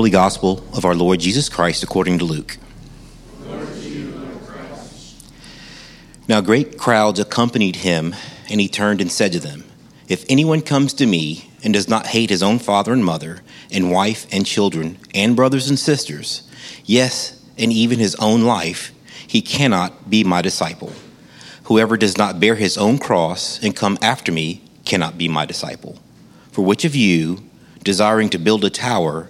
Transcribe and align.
Holy 0.00 0.08
Gospel 0.08 0.64
of 0.72 0.86
our 0.86 0.94
Lord 0.94 1.20
Jesus 1.20 1.50
Christ 1.50 1.82
according 1.82 2.20
to 2.20 2.24
Luke. 2.24 2.56
Now 6.26 6.40
great 6.40 6.78
crowds 6.78 7.20
accompanied 7.20 7.76
him, 7.76 8.16
and 8.48 8.62
he 8.62 8.66
turned 8.66 9.02
and 9.02 9.12
said 9.12 9.30
to 9.32 9.40
them, 9.40 9.62
If 10.08 10.24
anyone 10.30 10.62
comes 10.62 10.94
to 10.94 11.06
me 11.06 11.50
and 11.62 11.74
does 11.74 11.86
not 11.86 12.06
hate 12.06 12.30
his 12.30 12.42
own 12.42 12.58
father 12.58 12.94
and 12.94 13.04
mother, 13.04 13.42
and 13.70 13.92
wife 13.92 14.26
and 14.32 14.46
children, 14.46 14.96
and 15.14 15.36
brothers 15.36 15.68
and 15.68 15.78
sisters, 15.78 16.48
yes, 16.86 17.38
and 17.58 17.70
even 17.70 17.98
his 17.98 18.14
own 18.14 18.40
life, 18.40 18.92
he 19.26 19.42
cannot 19.42 20.08
be 20.08 20.24
my 20.24 20.40
disciple. 20.40 20.94
Whoever 21.64 21.98
does 21.98 22.16
not 22.16 22.40
bear 22.40 22.54
his 22.54 22.78
own 22.78 22.96
cross 22.96 23.62
and 23.62 23.76
come 23.76 23.98
after 24.00 24.32
me 24.32 24.62
cannot 24.86 25.18
be 25.18 25.28
my 25.28 25.44
disciple. 25.44 25.98
For 26.52 26.64
which 26.64 26.86
of 26.86 26.96
you, 26.96 27.44
desiring 27.84 28.30
to 28.30 28.38
build 28.38 28.64
a 28.64 28.70
tower, 28.70 29.29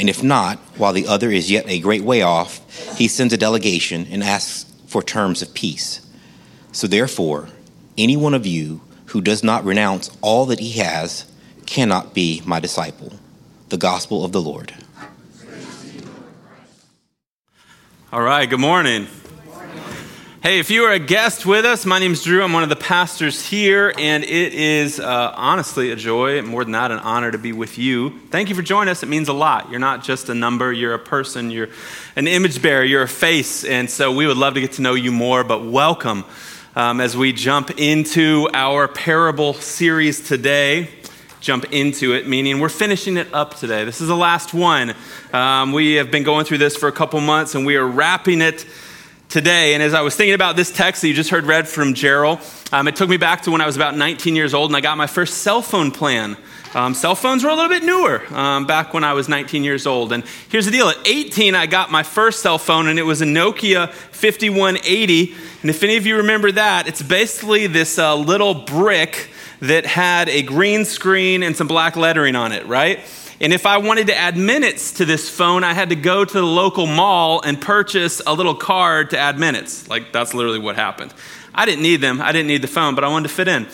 And 0.00 0.08
if 0.08 0.22
not, 0.22 0.56
while 0.78 0.94
the 0.94 1.06
other 1.06 1.30
is 1.30 1.50
yet 1.50 1.68
a 1.68 1.78
great 1.78 2.00
way 2.00 2.22
off, 2.22 2.96
he 2.96 3.06
sends 3.06 3.34
a 3.34 3.36
delegation 3.36 4.06
and 4.10 4.22
asks 4.22 4.64
for 4.86 5.02
terms 5.02 5.42
of 5.42 5.52
peace. 5.52 6.00
So 6.72 6.86
therefore, 6.86 7.50
any 7.98 8.16
one 8.16 8.32
of 8.32 8.46
you 8.46 8.80
who 9.06 9.20
does 9.20 9.44
not 9.44 9.62
renounce 9.62 10.10
all 10.22 10.46
that 10.46 10.58
he 10.58 10.78
has 10.78 11.30
cannot 11.66 12.14
be 12.14 12.40
my 12.46 12.60
disciple. 12.60 13.12
The 13.68 13.76
gospel 13.76 14.24
of 14.24 14.32
the 14.32 14.40
Lord. 14.40 14.72
All 18.10 18.22
right, 18.22 18.48
good 18.48 18.58
morning. 18.58 19.06
Hey, 20.42 20.58
if 20.58 20.70
you 20.70 20.84
are 20.84 20.92
a 20.92 20.98
guest 20.98 21.44
with 21.44 21.66
us, 21.66 21.84
my 21.84 21.98
name 21.98 22.12
is 22.12 22.24
Drew. 22.24 22.42
I'm 22.42 22.54
one 22.54 22.62
of 22.62 22.70
the 22.70 22.74
pastors 22.74 23.44
here, 23.44 23.92
and 23.98 24.24
it 24.24 24.54
is 24.54 24.98
uh, 24.98 25.34
honestly 25.36 25.90
a 25.90 25.96
joy, 25.96 26.40
more 26.40 26.64
than 26.64 26.72
that, 26.72 26.90
an 26.90 26.98
honor 27.00 27.30
to 27.30 27.36
be 27.36 27.52
with 27.52 27.76
you. 27.76 28.18
Thank 28.30 28.48
you 28.48 28.54
for 28.54 28.62
joining 28.62 28.90
us. 28.90 29.02
It 29.02 29.10
means 29.10 29.28
a 29.28 29.34
lot. 29.34 29.70
You're 29.70 29.80
not 29.80 30.02
just 30.02 30.30
a 30.30 30.34
number, 30.34 30.72
you're 30.72 30.94
a 30.94 30.98
person, 30.98 31.50
you're 31.50 31.68
an 32.16 32.26
image 32.26 32.62
bearer, 32.62 32.82
you're 32.82 33.02
a 33.02 33.08
face, 33.08 33.64
and 33.64 33.90
so 33.90 34.12
we 34.12 34.26
would 34.26 34.38
love 34.38 34.54
to 34.54 34.62
get 34.62 34.72
to 34.72 34.82
know 34.82 34.94
you 34.94 35.12
more, 35.12 35.44
but 35.44 35.62
welcome 35.62 36.24
um, 36.74 37.02
as 37.02 37.14
we 37.14 37.34
jump 37.34 37.78
into 37.78 38.48
our 38.54 38.88
parable 38.88 39.52
series 39.52 40.26
today. 40.26 40.88
Jump 41.40 41.66
into 41.70 42.14
it, 42.14 42.26
meaning 42.26 42.60
we're 42.60 42.70
finishing 42.70 43.18
it 43.18 43.28
up 43.34 43.56
today. 43.56 43.84
This 43.84 44.00
is 44.00 44.08
the 44.08 44.16
last 44.16 44.54
one. 44.54 44.94
Um, 45.34 45.72
we 45.74 45.96
have 45.96 46.10
been 46.10 46.22
going 46.22 46.46
through 46.46 46.58
this 46.58 46.76
for 46.76 46.88
a 46.88 46.92
couple 46.92 47.20
months, 47.20 47.54
and 47.54 47.66
we 47.66 47.76
are 47.76 47.86
wrapping 47.86 48.40
it 48.40 48.64
today. 49.30 49.74
And 49.74 49.82
as 49.82 49.94
I 49.94 50.02
was 50.02 50.16
thinking 50.16 50.34
about 50.34 50.56
this 50.56 50.72
text 50.72 51.00
that 51.02 51.08
you 51.08 51.14
just 51.14 51.30
heard 51.30 51.46
read 51.46 51.68
from 51.68 51.94
Gerald, 51.94 52.40
um, 52.72 52.88
it 52.88 52.96
took 52.96 53.08
me 53.08 53.16
back 53.16 53.42
to 53.42 53.52
when 53.52 53.60
I 53.60 53.66
was 53.66 53.76
about 53.76 53.96
19 53.96 54.34
years 54.34 54.52
old 54.52 54.70
and 54.70 54.76
I 54.76 54.80
got 54.80 54.98
my 54.98 55.06
first 55.06 55.38
cell 55.38 55.62
phone 55.62 55.92
plan. 55.92 56.36
Um, 56.74 56.94
cell 56.94 57.14
phones 57.14 57.42
were 57.42 57.50
a 57.50 57.54
little 57.54 57.68
bit 57.68 57.82
newer 57.82 58.22
um, 58.34 58.66
back 58.66 58.92
when 58.92 59.02
I 59.02 59.12
was 59.12 59.28
19 59.28 59.64
years 59.64 59.86
old. 59.86 60.12
And 60.12 60.24
here's 60.50 60.66
the 60.66 60.72
deal 60.72 60.88
at 60.88 60.98
18, 61.06 61.54
I 61.54 61.66
got 61.66 61.90
my 61.90 62.02
first 62.02 62.42
cell 62.42 62.58
phone, 62.58 62.86
and 62.86 62.98
it 62.98 63.02
was 63.02 63.22
a 63.22 63.24
Nokia 63.24 63.90
5180. 63.92 65.34
And 65.62 65.70
if 65.70 65.82
any 65.82 65.96
of 65.96 66.06
you 66.06 66.18
remember 66.18 66.52
that, 66.52 66.86
it's 66.86 67.02
basically 67.02 67.66
this 67.66 67.98
uh, 67.98 68.14
little 68.14 68.54
brick 68.54 69.30
that 69.60 69.84
had 69.84 70.28
a 70.28 70.42
green 70.42 70.84
screen 70.84 71.42
and 71.42 71.56
some 71.56 71.66
black 71.66 71.96
lettering 71.96 72.36
on 72.36 72.52
it, 72.52 72.66
right? 72.66 73.00
And 73.40 73.54
if 73.54 73.64
I 73.64 73.78
wanted 73.78 74.08
to 74.08 74.16
add 74.16 74.36
minutes 74.36 74.92
to 74.92 75.06
this 75.06 75.30
phone, 75.30 75.64
I 75.64 75.72
had 75.72 75.88
to 75.88 75.96
go 75.96 76.26
to 76.26 76.32
the 76.32 76.42
local 76.42 76.86
mall 76.86 77.40
and 77.40 77.58
purchase 77.58 78.20
a 78.26 78.34
little 78.34 78.54
card 78.54 79.10
to 79.10 79.18
add 79.18 79.38
minutes. 79.38 79.88
Like, 79.88 80.12
that's 80.12 80.34
literally 80.34 80.58
what 80.58 80.76
happened. 80.76 81.14
I 81.54 81.64
didn't 81.64 81.82
need 81.82 82.02
them, 82.02 82.20
I 82.20 82.32
didn't 82.32 82.48
need 82.48 82.62
the 82.62 82.68
phone, 82.68 82.94
but 82.94 83.02
I 83.02 83.08
wanted 83.08 83.28
to 83.28 83.34
fit 83.34 83.48
in. 83.48 83.66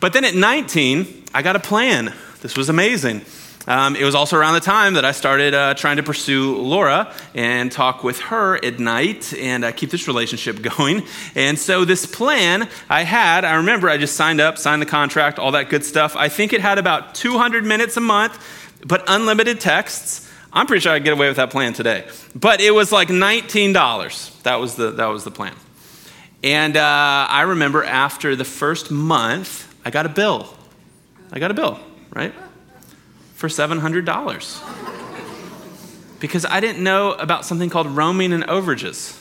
But 0.00 0.14
then 0.14 0.24
at 0.24 0.34
19, 0.34 1.24
I 1.34 1.42
got 1.42 1.54
a 1.54 1.60
plan. 1.60 2.14
This 2.40 2.56
was 2.56 2.70
amazing. 2.70 3.20
Um, 3.66 3.94
it 3.94 4.04
was 4.04 4.14
also 4.14 4.38
around 4.38 4.54
the 4.54 4.60
time 4.60 4.94
that 4.94 5.04
I 5.04 5.12
started 5.12 5.52
uh, 5.52 5.74
trying 5.74 5.98
to 5.98 6.02
pursue 6.02 6.56
Laura 6.56 7.14
and 7.34 7.70
talk 7.70 8.02
with 8.02 8.18
her 8.20 8.56
at 8.64 8.80
night 8.80 9.34
and 9.34 9.64
uh, 9.64 9.72
keep 9.72 9.90
this 9.90 10.08
relationship 10.08 10.62
going. 10.76 11.02
And 11.34 11.58
so, 11.58 11.84
this 11.84 12.06
plan 12.06 12.68
I 12.88 13.02
had, 13.02 13.44
I 13.44 13.56
remember 13.56 13.90
I 13.90 13.98
just 13.98 14.16
signed 14.16 14.40
up, 14.40 14.56
signed 14.56 14.80
the 14.80 14.86
contract, 14.86 15.38
all 15.38 15.52
that 15.52 15.68
good 15.68 15.84
stuff. 15.84 16.16
I 16.16 16.28
think 16.30 16.54
it 16.54 16.62
had 16.62 16.78
about 16.78 17.14
200 17.14 17.64
minutes 17.64 17.98
a 17.98 18.00
month, 18.00 18.42
but 18.84 19.04
unlimited 19.06 19.60
texts. 19.60 20.28
I'm 20.52 20.66
pretty 20.66 20.80
sure 20.80 20.92
I'd 20.92 21.04
get 21.04 21.12
away 21.12 21.28
with 21.28 21.36
that 21.36 21.50
plan 21.50 21.72
today. 21.72 22.06
But 22.34 22.60
it 22.60 22.72
was 22.72 22.90
like 22.90 23.08
$19. 23.08 24.42
That 24.42 24.56
was 24.56 24.74
the, 24.74 24.90
that 24.92 25.06
was 25.06 25.24
the 25.24 25.30
plan. 25.30 25.54
And 26.42 26.76
uh, 26.76 27.26
I 27.28 27.42
remember 27.42 27.84
after 27.84 28.34
the 28.34 28.44
first 28.44 28.90
month, 28.90 29.72
I 29.84 29.90
got 29.90 30.06
a 30.06 30.08
bill. 30.08 30.52
I 31.30 31.38
got 31.38 31.50
a 31.50 31.54
bill, 31.54 31.78
right? 32.12 32.34
For 33.34 33.48
$700. 33.48 36.18
Because 36.18 36.44
I 36.44 36.60
didn't 36.60 36.82
know 36.82 37.12
about 37.12 37.44
something 37.44 37.70
called 37.70 37.86
roaming 37.86 38.32
and 38.32 38.44
overages. 38.44 39.16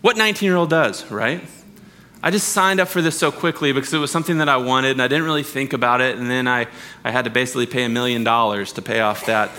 What 0.00 0.16
19 0.16 0.46
year 0.46 0.56
old 0.56 0.70
does, 0.70 1.10
right? 1.10 1.42
I 2.22 2.30
just 2.30 2.48
signed 2.48 2.80
up 2.80 2.88
for 2.88 3.02
this 3.02 3.18
so 3.18 3.30
quickly 3.30 3.72
because 3.72 3.92
it 3.92 3.98
was 3.98 4.10
something 4.10 4.38
that 4.38 4.48
I 4.48 4.56
wanted 4.56 4.92
and 4.92 5.02
I 5.02 5.08
didn't 5.08 5.24
really 5.24 5.42
think 5.42 5.72
about 5.72 6.00
it. 6.00 6.18
And 6.18 6.30
then 6.30 6.48
I, 6.48 6.66
I 7.04 7.10
had 7.10 7.24
to 7.26 7.30
basically 7.30 7.66
pay 7.66 7.84
a 7.84 7.88
million 7.88 8.24
dollars 8.24 8.72
to 8.72 8.82
pay 8.82 9.00
off 9.00 9.26
that, 9.26 9.50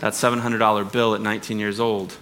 that 0.00 0.12
$700 0.12 0.92
bill 0.92 1.14
at 1.14 1.20
19 1.20 1.58
years 1.58 1.80
old. 1.80 2.16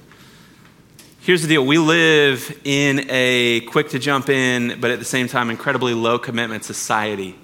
Here's 1.20 1.42
the 1.42 1.48
deal 1.48 1.66
we 1.66 1.76
live 1.76 2.58
in 2.64 3.04
a 3.10 3.60
quick 3.62 3.90
to 3.90 3.98
jump 3.98 4.30
in, 4.30 4.80
but 4.80 4.90
at 4.90 5.00
the 5.00 5.04
same 5.04 5.28
time, 5.28 5.50
incredibly 5.50 5.92
low 5.92 6.18
commitment 6.18 6.64
society. 6.64 7.36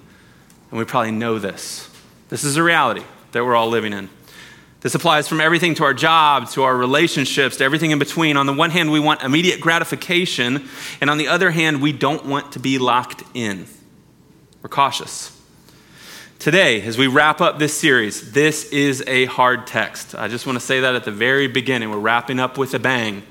And 0.71 0.79
we 0.79 0.85
probably 0.85 1.11
know 1.11 1.37
this. 1.37 1.89
This 2.29 2.43
is 2.43 2.57
a 2.57 2.63
reality 2.63 3.03
that 3.33 3.45
we're 3.45 3.55
all 3.55 3.69
living 3.69 3.93
in. 3.93 4.09
This 4.81 4.93
applies 4.93 5.27
from 5.27 5.41
everything 5.41 5.73
to 5.75 5.83
our 5.83 5.93
job, 5.93 6.49
to 6.51 6.63
our 6.63 6.75
relationships, 6.75 7.57
to 7.57 7.63
everything 7.63 7.91
in 7.91 7.99
between. 7.99 8.37
On 8.37 8.45
the 8.45 8.53
one 8.53 8.69
hand, 8.69 8.91
we 8.91 8.99
want 8.99 9.23
immediate 9.23 9.59
gratification, 9.59 10.67
and 11.01 11.09
on 11.09 11.17
the 11.17 11.27
other 11.27 11.49
hand, 11.49 11.81
we 11.81 11.91
don't 11.91 12.25
want 12.25 12.51
to 12.51 12.59
be 12.59 12.77
locked 12.77 13.23
in. 13.33 13.65
We're 14.61 14.69
cautious. 14.69 15.33
Today, 16.37 16.83
as 16.83 16.99
we 16.99 17.07
wrap 17.07 17.41
up 17.41 17.57
this 17.57 17.75
series, 17.75 18.31
this 18.31 18.71
is 18.71 19.03
a 19.07 19.25
hard 19.25 19.65
text. 19.65 20.13
I 20.13 20.27
just 20.27 20.45
want 20.45 20.59
to 20.59 20.63
say 20.65 20.81
that 20.81 20.93
at 20.93 21.03
the 21.03 21.11
very 21.11 21.47
beginning. 21.47 21.89
We're 21.89 21.97
wrapping 21.97 22.39
up 22.39 22.59
with 22.59 22.75
a 22.75 22.79
bang. 22.79 23.23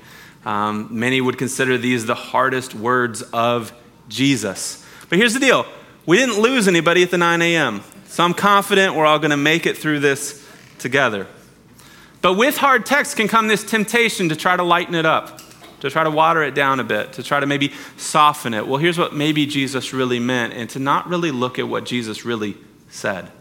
Um, 0.45 0.89
many 0.91 1.21
would 1.21 1.37
consider 1.37 1.77
these 1.77 2.05
the 2.05 2.15
hardest 2.15 2.75
words 2.75 3.21
of 3.21 3.71
Jesus. 4.09 4.85
But 5.07 5.19
here's 5.19 5.33
the 5.33 5.39
deal 5.39 5.65
we 6.05 6.17
didn't 6.17 6.39
lose 6.39 6.67
anybody 6.67 7.03
at 7.03 7.11
the 7.11 7.17
9 7.17 7.41
a.m., 7.41 7.83
so 8.07 8.23
I'm 8.23 8.33
confident 8.33 8.95
we're 8.95 9.05
all 9.05 9.19
going 9.19 9.31
to 9.31 9.37
make 9.37 9.65
it 9.65 9.77
through 9.77 10.01
this 10.01 10.45
together. 10.79 11.27
But 12.27 12.33
with 12.33 12.57
hard 12.57 12.85
text 12.85 13.15
can 13.15 13.29
come 13.29 13.47
this 13.47 13.63
temptation 13.63 14.27
to 14.27 14.35
try 14.35 14.57
to 14.57 14.61
lighten 14.61 14.95
it 14.95 15.05
up, 15.05 15.39
to 15.79 15.89
try 15.89 16.03
to 16.03 16.11
water 16.11 16.43
it 16.43 16.53
down 16.53 16.81
a 16.81 16.83
bit, 16.83 17.13
to 17.13 17.23
try 17.23 17.39
to 17.39 17.45
maybe 17.45 17.71
soften 17.95 18.53
it. 18.53 18.67
Well, 18.67 18.79
here's 18.79 18.97
what 18.97 19.13
maybe 19.13 19.45
Jesus 19.45 19.93
really 19.93 20.19
meant, 20.19 20.51
and 20.51 20.69
to 20.71 20.79
not 20.79 21.07
really 21.07 21.31
look 21.31 21.57
at 21.57 21.69
what 21.69 21.85
Jesus 21.85 22.25
really 22.25 22.57
said. 22.89 23.31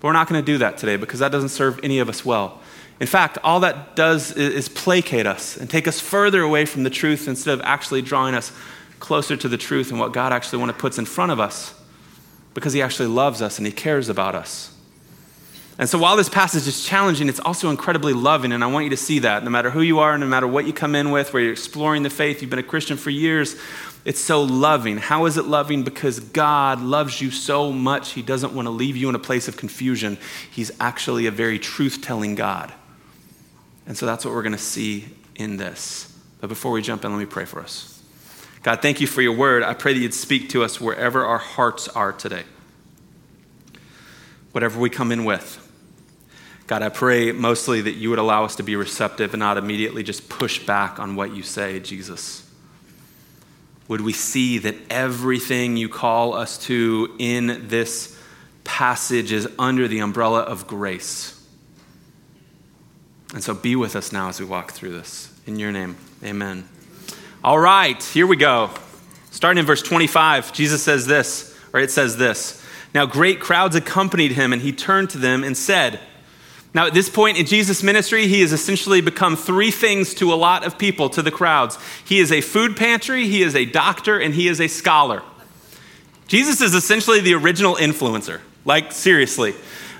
But 0.00 0.08
we're 0.08 0.12
not 0.12 0.28
going 0.28 0.38
to 0.38 0.44
do 0.44 0.58
that 0.58 0.76
today 0.76 0.96
because 0.96 1.20
that 1.20 1.32
doesn't 1.32 1.48
serve 1.48 1.80
any 1.82 1.98
of 1.98 2.10
us 2.10 2.26
well. 2.26 2.60
In 3.00 3.06
fact, 3.06 3.38
all 3.42 3.60
that 3.60 3.96
does 3.96 4.32
is 4.32 4.68
placate 4.68 5.26
us 5.26 5.56
and 5.56 5.70
take 5.70 5.88
us 5.88 5.98
further 5.98 6.42
away 6.42 6.66
from 6.66 6.82
the 6.82 6.90
truth 6.90 7.28
instead 7.28 7.54
of 7.54 7.62
actually 7.62 8.02
drawing 8.02 8.34
us 8.34 8.52
closer 9.00 9.38
to 9.38 9.48
the 9.48 9.56
truth 9.56 9.90
and 9.90 9.98
what 9.98 10.12
God 10.12 10.34
actually 10.34 10.58
wants 10.58 10.76
to 10.76 10.78
put 10.78 10.98
in 10.98 11.06
front 11.06 11.32
of 11.32 11.40
us 11.40 11.72
because 12.52 12.74
He 12.74 12.82
actually 12.82 13.08
loves 13.08 13.40
us 13.40 13.56
and 13.56 13.66
He 13.66 13.72
cares 13.72 14.10
about 14.10 14.34
us. 14.34 14.75
And 15.78 15.88
so 15.88 15.98
while 15.98 16.16
this 16.16 16.30
passage 16.30 16.66
is 16.66 16.84
challenging, 16.84 17.28
it's 17.28 17.40
also 17.40 17.68
incredibly 17.68 18.14
loving, 18.14 18.52
and 18.52 18.64
I 18.64 18.66
want 18.66 18.84
you 18.84 18.90
to 18.90 18.96
see 18.96 19.18
that. 19.18 19.44
No 19.44 19.50
matter 19.50 19.70
who 19.70 19.82
you 19.82 19.98
are, 19.98 20.16
no 20.16 20.24
matter 20.24 20.46
what 20.46 20.66
you 20.66 20.72
come 20.72 20.94
in 20.94 21.10
with, 21.10 21.34
where 21.34 21.42
you're 21.42 21.52
exploring 21.52 22.02
the 22.02 22.08
faith, 22.08 22.40
you've 22.40 22.48
been 22.48 22.58
a 22.58 22.62
Christian 22.62 22.96
for 22.96 23.10
years, 23.10 23.56
it's 24.06 24.20
so 24.20 24.42
loving. 24.42 24.96
How 24.96 25.26
is 25.26 25.36
it 25.36 25.44
loving? 25.44 25.82
Because 25.82 26.18
God 26.18 26.80
loves 26.80 27.20
you 27.20 27.30
so 27.30 27.72
much, 27.72 28.12
He 28.12 28.22
doesn't 28.22 28.54
want 28.54 28.66
to 28.66 28.70
leave 28.70 28.96
you 28.96 29.10
in 29.10 29.14
a 29.14 29.18
place 29.18 29.48
of 29.48 29.58
confusion. 29.58 30.16
He's 30.50 30.72
actually 30.80 31.26
a 31.26 31.30
very 31.30 31.58
truth 31.58 32.00
telling 32.00 32.36
God. 32.36 32.72
And 33.86 33.98
so 33.98 34.06
that's 34.06 34.24
what 34.24 34.32
we're 34.32 34.42
going 34.42 34.52
to 34.52 34.58
see 34.58 35.06
in 35.34 35.58
this. 35.58 36.10
But 36.40 36.48
before 36.48 36.72
we 36.72 36.80
jump 36.80 37.04
in, 37.04 37.12
let 37.12 37.18
me 37.18 37.26
pray 37.26 37.44
for 37.44 37.60
us. 37.60 38.02
God, 38.62 38.80
thank 38.80 39.00
you 39.00 39.06
for 39.06 39.20
your 39.20 39.36
word. 39.36 39.62
I 39.62 39.74
pray 39.74 39.92
that 39.92 40.00
you'd 40.00 40.14
speak 40.14 40.48
to 40.50 40.64
us 40.64 40.80
wherever 40.80 41.24
our 41.24 41.38
hearts 41.38 41.86
are 41.88 42.12
today, 42.12 42.44
whatever 44.52 44.80
we 44.80 44.88
come 44.88 45.12
in 45.12 45.24
with. 45.24 45.65
God, 46.66 46.82
I 46.82 46.88
pray 46.88 47.30
mostly 47.30 47.80
that 47.82 47.92
you 47.92 48.10
would 48.10 48.18
allow 48.18 48.44
us 48.44 48.56
to 48.56 48.62
be 48.62 48.74
receptive 48.74 49.32
and 49.32 49.40
not 49.40 49.56
immediately 49.56 50.02
just 50.02 50.28
push 50.28 50.64
back 50.66 50.98
on 50.98 51.14
what 51.14 51.34
you 51.34 51.42
say, 51.42 51.78
Jesus. 51.78 52.42
Would 53.88 54.00
we 54.00 54.12
see 54.12 54.58
that 54.58 54.74
everything 54.90 55.76
you 55.76 55.88
call 55.88 56.34
us 56.34 56.58
to 56.66 57.14
in 57.20 57.68
this 57.68 58.18
passage 58.64 59.30
is 59.30 59.48
under 59.60 59.86
the 59.86 60.00
umbrella 60.00 60.40
of 60.40 60.66
grace? 60.66 61.32
And 63.32 63.44
so 63.44 63.54
be 63.54 63.76
with 63.76 63.94
us 63.94 64.10
now 64.10 64.28
as 64.28 64.40
we 64.40 64.46
walk 64.46 64.72
through 64.72 64.92
this. 64.92 65.32
In 65.46 65.60
your 65.60 65.70
name, 65.70 65.96
amen. 66.24 66.68
All 67.44 67.60
right, 67.60 68.02
here 68.02 68.26
we 68.26 68.36
go. 68.36 68.70
Starting 69.30 69.60
in 69.60 69.66
verse 69.66 69.82
25, 69.82 70.52
Jesus 70.52 70.82
says 70.82 71.06
this, 71.06 71.56
or 71.72 71.78
it 71.78 71.92
says 71.92 72.16
this. 72.16 72.64
Now, 72.92 73.06
great 73.06 73.38
crowds 73.38 73.76
accompanied 73.76 74.32
him, 74.32 74.52
and 74.52 74.62
he 74.62 74.72
turned 74.72 75.10
to 75.10 75.18
them 75.18 75.44
and 75.44 75.56
said, 75.56 76.00
now, 76.76 76.86
at 76.86 76.92
this 76.92 77.08
point 77.08 77.38
in 77.38 77.46
Jesus' 77.46 77.82
ministry, 77.82 78.26
he 78.26 78.42
has 78.42 78.52
essentially 78.52 79.00
become 79.00 79.34
three 79.34 79.70
things 79.70 80.12
to 80.16 80.30
a 80.30 80.36
lot 80.36 80.62
of 80.62 80.76
people, 80.76 81.08
to 81.08 81.22
the 81.22 81.30
crowds. 81.30 81.78
He 82.04 82.18
is 82.18 82.30
a 82.30 82.42
food 82.42 82.76
pantry, 82.76 83.26
he 83.26 83.42
is 83.42 83.56
a 83.56 83.64
doctor, 83.64 84.18
and 84.18 84.34
he 84.34 84.46
is 84.46 84.60
a 84.60 84.68
scholar. 84.68 85.22
Jesus 86.28 86.60
is 86.60 86.74
essentially 86.74 87.20
the 87.22 87.32
original 87.32 87.76
influencer. 87.76 88.42
Like, 88.66 88.92
seriously. 88.92 89.54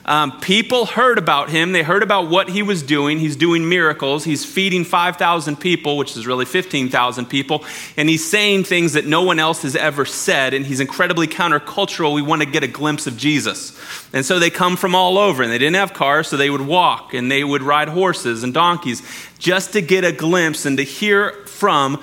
Um, 0.07 0.39
people 0.39 0.87
heard 0.87 1.19
about 1.19 1.51
him. 1.51 1.73
They 1.73 1.83
heard 1.83 2.05
about 2.05 2.31
what 2.31 2.49
he 2.49 2.63
was 2.63 2.85
doing. 2.85 3.19
He's 3.19 3.35
doing 3.35 3.69
miracles. 3.69 4.23
He's 4.23 4.45
feeding 4.45 4.85
5,000 4.85 5.57
people, 5.57 5.97
which 5.97 6.17
is 6.17 6.29
really 6.29 6.45
15,000 6.45 7.27
people. 7.27 7.65
And 7.97 8.09
he's 8.09 8.29
saying 8.29 8.65
things 8.65 8.93
that 8.93 9.05
no 9.05 9.23
one 9.25 9.41
else 9.41 9.63
has 9.63 9.75
ever 9.75 10.05
said. 10.05 10.55
And 10.55 10.65
he's 10.65 10.79
incredibly 10.79 11.27
countercultural. 11.27 12.15
We 12.15 12.23
want 12.23 12.43
to 12.43 12.49
get 12.49 12.63
a 12.63 12.69
glimpse 12.69 13.09
of 13.09 13.17
Jesus. 13.17 13.77
And 14.13 14.25
so 14.25 14.39
they 14.39 14.49
come 14.49 14.77
from 14.77 14.95
all 14.95 15.19
over. 15.19 15.43
And 15.43 15.51
they 15.51 15.59
didn't 15.59 15.75
have 15.75 15.93
cars, 15.93 16.29
so 16.29 16.37
they 16.37 16.51
would 16.51 16.61
walk 16.61 17.13
and 17.13 17.29
they 17.29 17.43
would 17.43 17.63
ride 17.63 17.89
horses 17.89 18.45
and 18.45 18.55
donkeys 18.55 19.03
just 19.41 19.73
to 19.73 19.83
get 19.83 20.05
a 20.05 20.13
glimpse 20.13 20.67
and 20.67 20.79
to 20.79 20.85
hear 20.85 21.33
from 21.47 22.03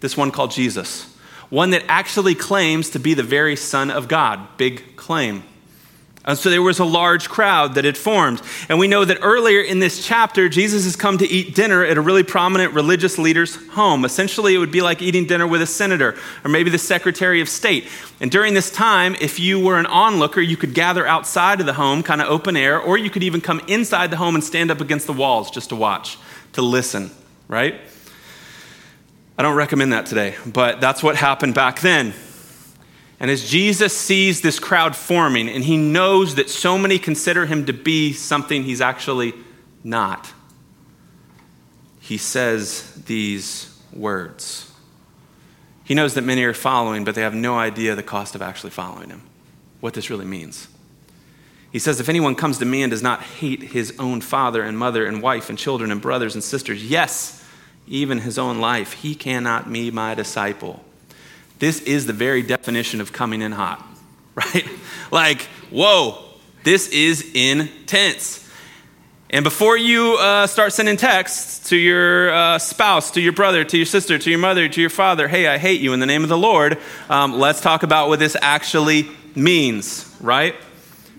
this 0.00 0.16
one 0.16 0.32
called 0.32 0.50
Jesus. 0.50 1.04
One 1.48 1.70
that 1.70 1.84
actually 1.86 2.34
claims 2.34 2.90
to 2.90 2.98
be 2.98 3.14
the 3.14 3.22
very 3.22 3.54
Son 3.54 3.92
of 3.92 4.08
God. 4.08 4.56
Big 4.56 4.96
claim. 4.96 5.44
And 6.26 6.36
so 6.36 6.50
there 6.50 6.60
was 6.60 6.80
a 6.80 6.84
large 6.84 7.28
crowd 7.28 7.76
that 7.76 7.84
had 7.84 7.96
formed. 7.96 8.42
And 8.68 8.80
we 8.80 8.88
know 8.88 9.04
that 9.04 9.18
earlier 9.22 9.60
in 9.60 9.78
this 9.78 10.04
chapter, 10.04 10.48
Jesus 10.48 10.84
has 10.84 10.96
come 10.96 11.18
to 11.18 11.26
eat 11.26 11.54
dinner 11.54 11.84
at 11.84 11.96
a 11.96 12.00
really 12.00 12.24
prominent 12.24 12.74
religious 12.74 13.16
leader's 13.16 13.54
home. 13.68 14.04
Essentially, 14.04 14.52
it 14.52 14.58
would 14.58 14.72
be 14.72 14.82
like 14.82 15.00
eating 15.00 15.26
dinner 15.26 15.46
with 15.46 15.62
a 15.62 15.66
senator 15.66 16.16
or 16.44 16.50
maybe 16.50 16.68
the 16.68 16.78
Secretary 16.78 17.40
of 17.40 17.48
State. 17.48 17.86
And 18.20 18.28
during 18.28 18.54
this 18.54 18.72
time, 18.72 19.14
if 19.20 19.38
you 19.38 19.60
were 19.60 19.78
an 19.78 19.86
onlooker, 19.86 20.40
you 20.40 20.56
could 20.56 20.74
gather 20.74 21.06
outside 21.06 21.60
of 21.60 21.66
the 21.66 21.74
home, 21.74 22.02
kind 22.02 22.20
of 22.20 22.28
open 22.28 22.56
air, 22.56 22.80
or 22.80 22.98
you 22.98 23.08
could 23.08 23.22
even 23.22 23.40
come 23.40 23.60
inside 23.68 24.10
the 24.10 24.16
home 24.16 24.34
and 24.34 24.42
stand 24.42 24.72
up 24.72 24.80
against 24.80 25.06
the 25.06 25.12
walls 25.12 25.48
just 25.52 25.68
to 25.68 25.76
watch, 25.76 26.18
to 26.54 26.62
listen, 26.62 27.12
right? 27.46 27.80
I 29.38 29.42
don't 29.42 29.54
recommend 29.54 29.92
that 29.92 30.06
today, 30.06 30.34
but 30.44 30.80
that's 30.80 31.04
what 31.04 31.14
happened 31.14 31.54
back 31.54 31.80
then. 31.80 32.14
And 33.18 33.30
as 33.30 33.48
Jesus 33.48 33.96
sees 33.96 34.42
this 34.42 34.58
crowd 34.58 34.94
forming, 34.94 35.48
and 35.48 35.64
he 35.64 35.76
knows 35.76 36.34
that 36.34 36.50
so 36.50 36.76
many 36.76 36.98
consider 36.98 37.46
him 37.46 37.64
to 37.66 37.72
be 37.72 38.12
something 38.12 38.62
he's 38.62 38.80
actually 38.80 39.32
not, 39.82 40.32
he 42.00 42.18
says 42.18 42.92
these 43.06 43.76
words. 43.92 44.70
He 45.82 45.94
knows 45.94 46.14
that 46.14 46.22
many 46.22 46.42
are 46.44 46.52
following, 46.52 47.04
but 47.04 47.14
they 47.14 47.22
have 47.22 47.34
no 47.34 47.56
idea 47.56 47.94
the 47.94 48.02
cost 48.02 48.34
of 48.34 48.42
actually 48.42 48.70
following 48.70 49.08
him, 49.08 49.22
what 49.80 49.94
this 49.94 50.10
really 50.10 50.24
means. 50.24 50.68
He 51.72 51.78
says, 51.78 52.00
If 52.00 52.08
anyone 52.08 52.34
comes 52.34 52.58
to 52.58 52.64
me 52.64 52.82
and 52.82 52.90
does 52.90 53.02
not 53.02 53.22
hate 53.22 53.62
his 53.62 53.94
own 53.98 54.20
father 54.20 54.62
and 54.62 54.78
mother 54.78 55.06
and 55.06 55.22
wife 55.22 55.48
and 55.48 55.58
children 55.58 55.90
and 55.90 56.00
brothers 56.00 56.34
and 56.34 56.44
sisters, 56.44 56.84
yes, 56.84 57.44
even 57.86 58.18
his 58.18 58.38
own 58.38 58.60
life, 58.60 58.94
he 58.94 59.14
cannot 59.14 59.72
be 59.72 59.90
my 59.90 60.14
disciple. 60.14 60.84
This 61.58 61.80
is 61.80 62.06
the 62.06 62.12
very 62.12 62.42
definition 62.42 63.00
of 63.00 63.12
coming 63.12 63.42
in 63.42 63.52
hot, 63.52 63.84
right? 64.34 64.68
like, 65.10 65.42
whoa, 65.70 66.22
this 66.64 66.88
is 66.88 67.32
intense. 67.34 68.42
And 69.30 69.42
before 69.42 69.76
you 69.76 70.16
uh, 70.20 70.46
start 70.46 70.72
sending 70.72 70.96
texts 70.96 71.68
to 71.70 71.76
your 71.76 72.32
uh, 72.32 72.58
spouse, 72.58 73.10
to 73.12 73.20
your 73.20 73.32
brother, 73.32 73.64
to 73.64 73.76
your 73.76 73.86
sister, 73.86 74.18
to 74.18 74.30
your 74.30 74.38
mother, 74.38 74.68
to 74.68 74.80
your 74.80 74.90
father, 74.90 75.26
hey, 75.26 75.48
I 75.48 75.58
hate 75.58 75.80
you 75.80 75.92
in 75.92 76.00
the 76.00 76.06
name 76.06 76.22
of 76.22 76.28
the 76.28 76.38
Lord, 76.38 76.78
um, 77.08 77.38
let's 77.38 77.60
talk 77.60 77.82
about 77.82 78.08
what 78.08 78.18
this 78.18 78.36
actually 78.40 79.08
means, 79.34 80.14
right? 80.20 80.54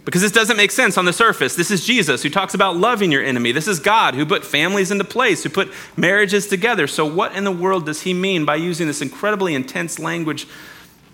Because 0.07 0.21
this 0.21 0.31
doesn't 0.31 0.56
make 0.56 0.71
sense 0.71 0.98
on 0.98 1.04
the 1.04 1.12
surface. 1.12 1.56
This 1.56 1.69
is 1.69 1.86
Jesus 1.86 2.24
who 2.24 2.30
talks 2.30 2.54
about 2.54 2.77
loving 2.77 3.12
your 3.12 3.21
enemy. 3.21 3.51
This 3.51 3.68
is 3.68 3.77
God 3.77 4.15
who 4.15 4.25
put 4.25 4.45
families 4.45 4.89
into 4.89 5.04
place, 5.04 5.44
who 5.44 5.50
put 5.50 5.69
marriages 5.98 6.48
together. 6.48 6.88
So, 6.88 7.06
what 7.06 7.36
in 7.36 7.44
the 7.44 7.51
world 7.51 7.86
does 7.86 8.04
he 8.04 8.13
mean 8.13 8.45
by 8.45 8.56
using 8.56 8.88
this 8.88 9.01
incredibly 9.01 9.54
intense 9.54 10.00
language 10.00 10.48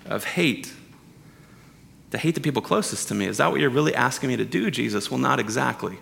of 0.06 0.24
hate? 0.24 0.72
To 2.12 2.20
hate 2.20 2.36
the 2.36 2.42
people 2.42 2.62
closest 2.62 3.08
to 3.08 3.16
me. 3.16 3.26
Is 3.26 3.38
that 3.38 3.50
what 3.50 3.60
you're 3.60 3.72
really 3.72 3.96
asking 3.96 4.30
me 4.30 4.38
to 4.38 4.46
do, 4.46 4.70
Jesus? 4.70 5.10
Well, 5.10 5.20
not 5.20 5.40
exactly. 5.40 5.98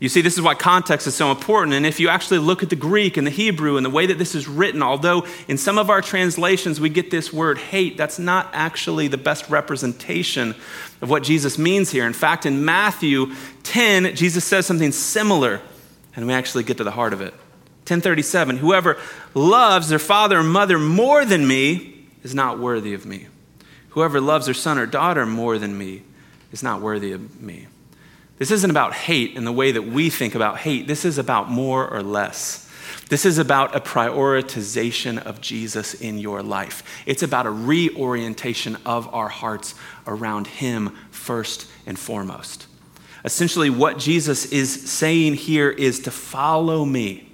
You 0.00 0.08
see, 0.08 0.22
this 0.22 0.34
is 0.34 0.40
why 0.40 0.54
context 0.54 1.06
is 1.06 1.14
so 1.14 1.30
important. 1.30 1.74
And 1.74 1.84
if 1.84 2.00
you 2.00 2.08
actually 2.08 2.38
look 2.38 2.62
at 2.62 2.70
the 2.70 2.76
Greek 2.76 3.18
and 3.18 3.26
the 3.26 3.30
Hebrew 3.30 3.76
and 3.76 3.84
the 3.84 3.90
way 3.90 4.06
that 4.06 4.16
this 4.16 4.34
is 4.34 4.48
written, 4.48 4.82
although 4.82 5.26
in 5.46 5.58
some 5.58 5.76
of 5.76 5.90
our 5.90 6.00
translations 6.00 6.80
we 6.80 6.88
get 6.88 7.10
this 7.10 7.30
word 7.30 7.58
hate, 7.58 7.98
that's 7.98 8.18
not 8.18 8.48
actually 8.54 9.08
the 9.08 9.18
best 9.18 9.50
representation 9.50 10.54
of 11.02 11.10
what 11.10 11.22
Jesus 11.22 11.58
means 11.58 11.90
here. 11.90 12.06
In 12.06 12.14
fact, 12.14 12.46
in 12.46 12.64
Matthew 12.64 13.34
10, 13.62 14.16
Jesus 14.16 14.42
says 14.42 14.64
something 14.64 14.90
similar, 14.90 15.60
and 16.16 16.26
we 16.26 16.32
actually 16.32 16.64
get 16.64 16.78
to 16.78 16.84
the 16.84 16.92
heart 16.92 17.12
of 17.12 17.20
it. 17.20 17.34
1037 17.84 18.56
Whoever 18.56 18.96
loves 19.34 19.90
their 19.90 19.98
father 19.98 20.38
or 20.38 20.42
mother 20.42 20.78
more 20.78 21.26
than 21.26 21.46
me 21.46 22.06
is 22.22 22.34
not 22.34 22.58
worthy 22.58 22.94
of 22.94 23.04
me. 23.04 23.26
Whoever 23.90 24.18
loves 24.18 24.46
their 24.46 24.54
son 24.54 24.78
or 24.78 24.86
daughter 24.86 25.26
more 25.26 25.58
than 25.58 25.76
me 25.76 26.04
is 26.52 26.62
not 26.62 26.80
worthy 26.80 27.12
of 27.12 27.42
me. 27.42 27.66
This 28.40 28.50
isn't 28.52 28.70
about 28.70 28.94
hate 28.94 29.36
in 29.36 29.44
the 29.44 29.52
way 29.52 29.70
that 29.70 29.82
we 29.82 30.08
think 30.08 30.34
about 30.34 30.56
hate. 30.56 30.86
This 30.86 31.04
is 31.04 31.18
about 31.18 31.50
more 31.50 31.86
or 31.86 32.02
less. 32.02 32.66
This 33.10 33.26
is 33.26 33.36
about 33.36 33.76
a 33.76 33.80
prioritization 33.80 35.18
of 35.18 35.42
Jesus 35.42 35.92
in 35.92 36.18
your 36.18 36.42
life. 36.42 36.82
It's 37.04 37.22
about 37.22 37.44
a 37.44 37.50
reorientation 37.50 38.78
of 38.86 39.12
our 39.12 39.28
hearts 39.28 39.74
around 40.06 40.46
Him 40.46 40.96
first 41.10 41.68
and 41.84 41.98
foremost. 41.98 42.66
Essentially, 43.26 43.68
what 43.68 43.98
Jesus 43.98 44.46
is 44.46 44.90
saying 44.90 45.34
here 45.34 45.68
is 45.68 46.00
to 46.00 46.10
follow 46.10 46.86
me, 46.86 47.30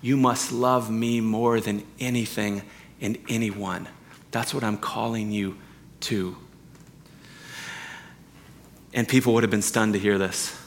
you 0.00 0.16
must 0.16 0.50
love 0.50 0.90
me 0.90 1.20
more 1.20 1.60
than 1.60 1.86
anything 2.00 2.62
and 3.00 3.16
anyone. 3.28 3.88
That's 4.32 4.52
what 4.52 4.64
I'm 4.64 4.78
calling 4.78 5.30
you 5.30 5.56
to. 6.00 6.36
And 8.92 9.08
people 9.08 9.34
would 9.34 9.42
have 9.42 9.50
been 9.50 9.62
stunned 9.62 9.94
to 9.94 9.98
hear 9.98 10.18
this. 10.18 10.58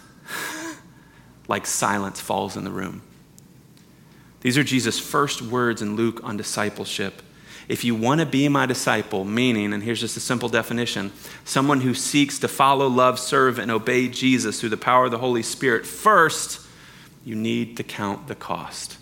like 1.47 1.65
silence 1.65 2.19
falls 2.19 2.57
in 2.57 2.63
the 2.63 2.71
room. 2.71 3.01
These 4.41 4.57
are 4.57 4.63
Jesus' 4.63 4.99
first 4.99 5.41
words 5.41 5.81
in 5.81 5.95
Luke 5.95 6.21
on 6.23 6.37
discipleship. 6.37 7.21
If 7.67 7.83
you 7.83 7.95
want 7.95 8.19
to 8.19 8.27
be 8.27 8.47
my 8.47 8.67
disciple, 8.67 9.25
meaning, 9.25 9.73
and 9.73 9.81
here's 9.81 9.99
just 9.99 10.17
a 10.17 10.19
simple 10.19 10.49
definition 10.49 11.11
someone 11.45 11.81
who 11.81 11.93
seeks 11.93 12.37
to 12.39 12.47
follow, 12.47 12.87
love, 12.87 13.19
serve, 13.19 13.57
and 13.57 13.71
obey 13.71 14.07
Jesus 14.07 14.59
through 14.59 14.69
the 14.69 14.77
power 14.77 15.05
of 15.05 15.11
the 15.11 15.17
Holy 15.17 15.41
Spirit, 15.41 15.85
first, 15.85 16.61
you 17.23 17.35
need 17.35 17.77
to 17.77 17.83
count 17.83 18.27
the 18.27 18.35
cost. 18.35 18.97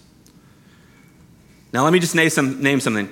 Now, 1.73 1.83
let 1.83 1.91
me 1.91 1.99
just 1.99 2.15
name, 2.15 2.29
some, 2.29 2.61
name 2.61 2.79
something. 2.79 3.09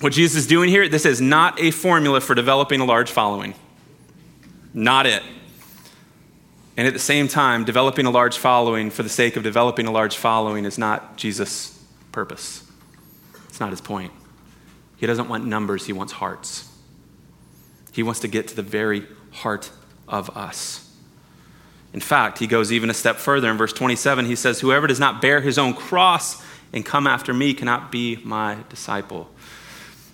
What 0.00 0.12
Jesus 0.12 0.36
is 0.42 0.46
doing 0.46 0.68
here, 0.68 0.88
this 0.88 1.06
is 1.06 1.20
not 1.20 1.60
a 1.60 1.70
formula 1.70 2.20
for 2.20 2.34
developing 2.34 2.80
a 2.80 2.84
large 2.84 3.10
following. 3.10 3.54
Not 4.74 5.06
it. 5.06 5.22
And 6.76 6.88
at 6.88 6.92
the 6.92 6.98
same 6.98 7.28
time, 7.28 7.64
developing 7.64 8.04
a 8.04 8.10
large 8.10 8.36
following 8.36 8.90
for 8.90 9.04
the 9.04 9.08
sake 9.08 9.36
of 9.36 9.44
developing 9.44 9.86
a 9.86 9.92
large 9.92 10.16
following 10.16 10.64
is 10.64 10.76
not 10.76 11.16
Jesus' 11.16 11.80
purpose. 12.10 12.68
It's 13.48 13.60
not 13.60 13.70
his 13.70 13.80
point. 13.80 14.12
He 14.96 15.06
doesn't 15.06 15.28
want 15.28 15.46
numbers, 15.46 15.86
he 15.86 15.92
wants 15.92 16.14
hearts. 16.14 16.68
He 17.92 18.02
wants 18.02 18.20
to 18.20 18.28
get 18.28 18.48
to 18.48 18.56
the 18.56 18.62
very 18.62 19.06
heart 19.30 19.70
of 20.08 20.36
us. 20.36 20.80
In 21.92 22.00
fact, 22.00 22.40
he 22.40 22.48
goes 22.48 22.72
even 22.72 22.90
a 22.90 22.94
step 22.94 23.16
further. 23.16 23.48
In 23.48 23.56
verse 23.56 23.72
27, 23.72 24.26
he 24.26 24.34
says, 24.34 24.58
Whoever 24.58 24.88
does 24.88 24.98
not 24.98 25.22
bear 25.22 25.40
his 25.40 25.58
own 25.58 25.74
cross 25.74 26.42
and 26.72 26.84
come 26.84 27.06
after 27.06 27.32
me 27.32 27.54
cannot 27.54 27.92
be 27.92 28.16
my 28.24 28.58
disciple. 28.68 29.30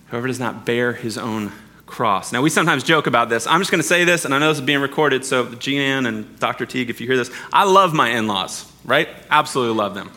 Whoever 0.09 0.27
does 0.27 0.39
not 0.39 0.67
bear 0.67 0.93
his 0.93 1.17
own 1.17 1.53
cross. 1.91 2.33
Now, 2.33 2.41
we 2.41 2.51
sometimes 2.51 2.83
joke 2.83 3.07
about 3.07 3.29
this. 3.29 3.47
I'm 3.47 3.61
just 3.61 3.71
going 3.71 3.83
to 3.83 3.87
say 3.87 4.05
this, 4.05 4.25
and 4.25 4.35
I 4.35 4.39
know 4.39 4.49
this 4.49 4.59
is 4.59 4.65
being 4.65 4.81
recorded, 4.81 5.25
so 5.25 5.53
Jean 5.55 6.07
and 6.07 6.39
Dr. 6.39 6.65
Teague, 6.65 6.89
if 6.89 7.01
you 7.01 7.07
hear 7.07 7.17
this, 7.17 7.31
I 7.53 7.65
love 7.65 7.93
my 7.93 8.11
in 8.11 8.27
laws, 8.27 8.71
right? 8.85 9.09
Absolutely 9.31 9.77
love 9.77 9.95
them. 9.95 10.11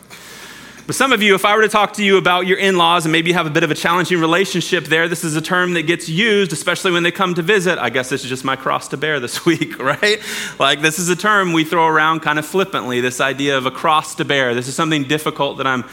But 0.86 0.94
some 0.94 1.12
of 1.12 1.22
you, 1.22 1.34
if 1.34 1.46
I 1.46 1.56
were 1.56 1.62
to 1.62 1.68
talk 1.68 1.94
to 1.94 2.04
you 2.04 2.18
about 2.18 2.46
your 2.46 2.58
in 2.58 2.76
laws 2.76 3.06
and 3.06 3.12
maybe 3.12 3.30
you 3.30 3.34
have 3.34 3.46
a 3.46 3.50
bit 3.50 3.62
of 3.62 3.70
a 3.70 3.74
challenging 3.74 4.20
relationship 4.20 4.84
there, 4.84 5.08
this 5.08 5.24
is 5.24 5.34
a 5.34 5.40
term 5.40 5.72
that 5.74 5.82
gets 5.84 6.10
used, 6.10 6.52
especially 6.52 6.92
when 6.92 7.02
they 7.02 7.10
come 7.10 7.32
to 7.34 7.42
visit. 7.42 7.78
I 7.78 7.88
guess 7.88 8.10
this 8.10 8.22
is 8.22 8.28
just 8.28 8.44
my 8.44 8.54
cross 8.54 8.88
to 8.88 8.98
bear 8.98 9.18
this 9.18 9.46
week, 9.46 9.78
right? 9.78 10.20
Like, 10.58 10.82
this 10.82 10.98
is 10.98 11.08
a 11.08 11.16
term 11.16 11.54
we 11.54 11.64
throw 11.64 11.86
around 11.86 12.20
kind 12.20 12.38
of 12.38 12.44
flippantly 12.44 13.00
this 13.00 13.18
idea 13.18 13.56
of 13.56 13.64
a 13.64 13.70
cross 13.70 14.14
to 14.16 14.26
bear. 14.26 14.54
This 14.54 14.68
is 14.68 14.74
something 14.74 15.04
difficult 15.04 15.56
that 15.56 15.66
I'm 15.66 15.84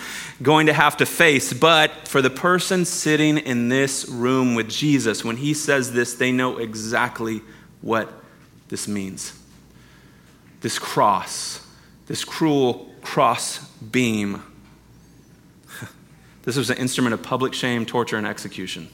going 0.42 0.68
to 0.68 0.74
have 0.74 0.98
to 0.98 1.06
face. 1.06 1.54
But 1.54 2.10
for 2.10 2.22
the 2.22 2.30
person 2.30 2.84
sitting 2.84 3.38
in 3.38 3.70
this 3.70 4.10
room 4.10 4.56
with 4.56 4.68
Jesus, 4.68 5.24
when 5.24 5.38
he 5.38 5.54
says 5.54 5.94
this, 5.94 6.16
they 6.16 6.34
know 6.34 6.58
exactly 6.58 7.42
what 7.82 8.12
this 8.68 8.90
means. 8.90 9.40
This 10.60 10.78
cross, 10.78 11.66
this 12.08 12.26
cruel 12.26 12.94
cross 13.02 13.60
beam. 13.80 14.44
This 16.44 16.56
was 16.56 16.70
an 16.70 16.78
instrument 16.78 17.14
of 17.14 17.22
public 17.22 17.54
shame, 17.54 17.86
torture, 17.86 18.18
and 18.18 18.26
execution. 18.26 18.90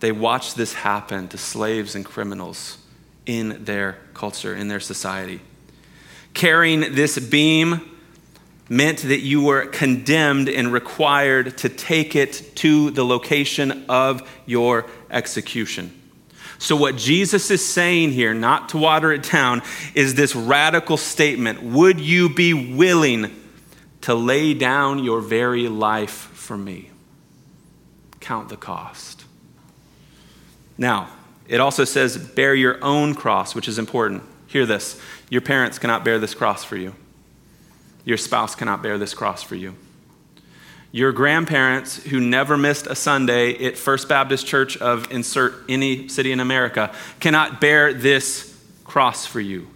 They 0.00 0.12
watched 0.12 0.56
this 0.56 0.72
happen 0.72 1.28
to 1.28 1.38
slaves 1.38 1.94
and 1.94 2.04
criminals 2.04 2.78
in 3.26 3.64
their 3.64 3.98
culture, 4.14 4.54
in 4.54 4.68
their 4.68 4.80
society. 4.80 5.40
Carrying 6.34 6.94
this 6.94 7.18
beam 7.18 7.88
meant 8.68 8.98
that 9.00 9.20
you 9.20 9.42
were 9.42 9.66
condemned 9.66 10.48
and 10.48 10.72
required 10.72 11.58
to 11.58 11.68
take 11.68 12.16
it 12.16 12.56
to 12.56 12.90
the 12.90 13.04
location 13.04 13.84
of 13.88 14.28
your 14.46 14.86
execution. 15.10 15.98
So, 16.58 16.76
what 16.76 16.96
Jesus 16.96 17.50
is 17.50 17.64
saying 17.64 18.12
here, 18.12 18.32
not 18.32 18.70
to 18.70 18.78
water 18.78 19.12
it 19.12 19.24
down, 19.24 19.62
is 19.94 20.14
this 20.14 20.34
radical 20.34 20.96
statement 20.96 21.62
Would 21.62 22.00
you 22.00 22.28
be 22.28 22.54
willing 22.54 23.41
to 24.02 24.14
lay 24.14 24.54
down 24.54 25.02
your 25.02 25.20
very 25.20 25.68
life 25.68 26.10
for 26.10 26.56
me? 26.56 26.90
Count 28.20 28.48
the 28.48 28.56
cost. 28.56 29.24
Now, 30.78 31.08
it 31.48 31.60
also 31.60 31.84
says, 31.84 32.16
bear 32.16 32.54
your 32.54 32.82
own 32.82 33.14
cross, 33.14 33.54
which 33.54 33.68
is 33.68 33.78
important. 33.78 34.22
Hear 34.46 34.66
this 34.66 35.00
your 35.30 35.40
parents 35.40 35.78
cannot 35.78 36.04
bear 36.04 36.18
this 36.18 36.34
cross 36.34 36.62
for 36.62 36.76
you, 36.76 36.94
your 38.04 38.18
spouse 38.18 38.54
cannot 38.54 38.82
bear 38.82 38.98
this 38.98 39.14
cross 39.14 39.42
for 39.42 39.54
you. 39.54 39.74
Your 40.94 41.10
grandparents 41.10 41.96
who 41.96 42.20
never 42.20 42.58
missed 42.58 42.86
a 42.86 42.94
Sunday 42.94 43.64
at 43.64 43.78
First 43.78 44.10
Baptist 44.10 44.46
Church 44.46 44.76
of 44.76 45.10
insert 45.10 45.54
any 45.66 46.08
city 46.08 46.32
in 46.32 46.40
America 46.40 46.94
cannot 47.18 47.62
bear 47.62 47.94
this 47.94 48.54
cross 48.84 49.24
for 49.24 49.40
you. 49.40 49.71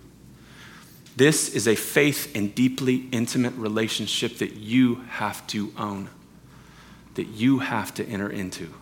This 1.16 1.48
is 1.48 1.66
a 1.66 1.74
faith 1.74 2.36
and 2.36 2.54
deeply 2.54 3.08
intimate 3.10 3.54
relationship 3.54 4.36
that 4.38 4.56
you 4.56 4.96
have 5.08 5.46
to 5.48 5.72
own, 5.78 6.10
that 7.14 7.28
you 7.28 7.60
have 7.60 7.94
to 7.94 8.06
enter 8.06 8.28
into. 8.28 8.72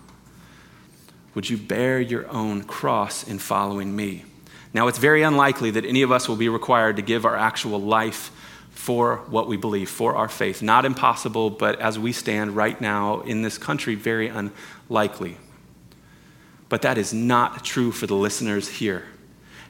Would 1.37 1.49
you 1.49 1.57
bear 1.57 2.01
your 2.01 2.29
own 2.29 2.65
cross 2.65 3.27
in 3.27 3.39
following 3.39 3.95
me? 3.95 4.25
Now, 4.73 4.89
it's 4.89 4.99
very 4.99 5.23
unlikely 5.23 5.71
that 5.73 5.85
any 5.85 6.03
of 6.03 6.11
us 6.11 6.29
will 6.29 6.35
be 6.35 6.49
required 6.49 6.97
to 6.97 7.03
give 7.03 7.25
our 7.25 7.37
actual 7.37 7.81
life 7.81 8.33
for 8.71 9.19
what 9.29 9.47
we 9.47 9.57
believe, 9.57 9.89
for 9.89 10.17
our 10.17 10.29
faith. 10.29 10.61
Not 10.61 10.85
impossible, 10.85 11.51
but 11.51 11.81
as 11.81 11.97
we 12.01 12.13
stand 12.13 12.57
right 12.57 12.81
now 12.81 13.21
in 13.21 13.43
this 13.43 13.57
country, 13.57 13.95
very 13.95 14.29
unlikely. 14.29 15.37
But 16.69 16.83
that 16.83 16.99
is 16.99 17.15
not 17.15 17.65
true 17.65 17.93
for 17.93 18.09
the 18.09 18.17
listeners 18.17 18.69
here. 18.69 19.05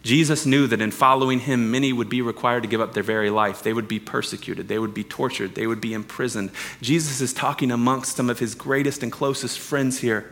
Jesus 0.05 0.45
knew 0.45 0.67
that 0.67 0.83
in 0.83 0.91
following 0.91 1.41
him, 1.41 1.71
many 1.71 1.91
would 1.93 2.11
be 2.11 2.21
required 2.21 2.63
to 2.63 2.69
give 2.69 2.81
up 2.81 2.93
their 2.93 3.03
very 3.03 3.31
life. 3.31 3.63
They 3.63 3.73
would 3.73 3.89
be 3.89 3.99
persecuted, 3.99 4.69
they 4.69 4.79
would 4.79 4.95
be 4.95 5.03
tortured, 5.03 5.55
they 5.55 5.67
would 5.67 5.81
be 5.81 5.95
imprisoned. 5.95 6.51
Jesus 6.83 7.23
is 7.23 7.33
talking 7.33 7.73
amongst 7.73 8.17
some 8.17 8.29
of 8.29 8.39
his 8.39 8.55
greatest 8.55 9.03
and 9.03 9.11
closest 9.11 9.59
friends 9.59 10.01
here, 10.01 10.31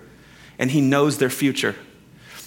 and 0.58 0.70
he 0.70 0.82
knows 0.82 1.18
their 1.18 1.30
future. 1.30 1.74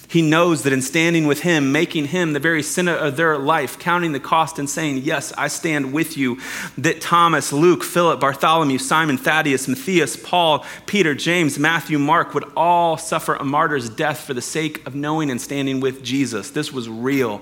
He 0.08 0.22
knows 0.22 0.62
that 0.62 0.72
in 0.72 0.82
standing 0.82 1.26
with 1.26 1.40
him, 1.40 1.72
making 1.72 2.06
him 2.06 2.32
the 2.32 2.40
very 2.40 2.62
center 2.62 2.94
of 2.94 3.16
their 3.16 3.38
life, 3.38 3.78
counting 3.78 4.12
the 4.12 4.20
cost 4.20 4.58
and 4.58 4.68
saying, 4.68 4.98
Yes, 4.98 5.32
I 5.32 5.48
stand 5.48 5.92
with 5.92 6.16
you, 6.16 6.38
that 6.78 7.00
Thomas, 7.00 7.52
Luke, 7.52 7.82
Philip, 7.82 8.20
Bartholomew, 8.20 8.78
Simon, 8.78 9.16
Thaddeus, 9.18 9.68
Matthias, 9.68 10.16
Paul, 10.16 10.64
Peter, 10.86 11.14
James, 11.14 11.58
Matthew, 11.58 11.98
Mark 11.98 12.34
would 12.34 12.50
all 12.56 12.96
suffer 12.96 13.34
a 13.34 13.44
martyr's 13.44 13.88
death 13.88 14.20
for 14.20 14.34
the 14.34 14.42
sake 14.42 14.86
of 14.86 14.94
knowing 14.94 15.30
and 15.30 15.40
standing 15.40 15.80
with 15.80 16.02
Jesus. 16.02 16.50
This 16.50 16.72
was 16.72 16.88
real. 16.88 17.40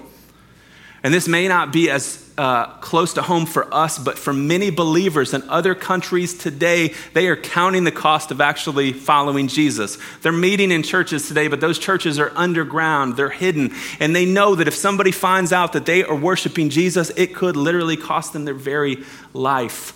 And 1.05 1.13
this 1.13 1.29
may 1.29 1.49
not 1.49 1.71
be 1.71 1.91
as 1.91 2.25
uh, 2.39 2.67
close 2.79 3.13
to 3.13 3.23
home 3.23 3.45
for 3.45 3.73
us, 3.73 3.99
but 3.99 4.19
for 4.19 4.33
many 4.33 4.71
believers 4.71 5.35
in 5.35 5.43
other 5.51 5.75
countries 5.75 6.33
today, 6.33 6.95
they 7.13 7.29
are 7.29 7.37
counting 7.37 7.85
the 7.85 7.93
cost 7.93 8.31
of 8.31 8.41
actually 8.41 8.95
following 8.95 9.47
Jesus. 9.47 9.99
They're 10.23 10.33
meeting 10.33 10.73
in 10.73 10.83
churches 10.83 11.29
today, 11.29 11.47
but 11.47 11.61
those 11.61 11.79
churches 11.79 12.19
are 12.19 12.33
underground, 12.35 13.17
they're 13.17 13.29
hidden, 13.29 13.75
and 14.01 14.17
they 14.17 14.25
know 14.25 14.55
that 14.55 14.67
if 14.67 14.75
somebody 14.75 15.13
finds 15.13 15.53
out 15.53 15.75
that 15.75 15.85
they 15.85 16.03
are 16.03 16.17
worshiping 16.17 16.71
Jesus, 16.71 17.11
it 17.11 17.35
could 17.35 17.55
literally 17.55 17.99
cost 17.99 18.33
them 18.33 18.47
their 18.47 18.55
very 18.55 19.05
life. 19.35 19.93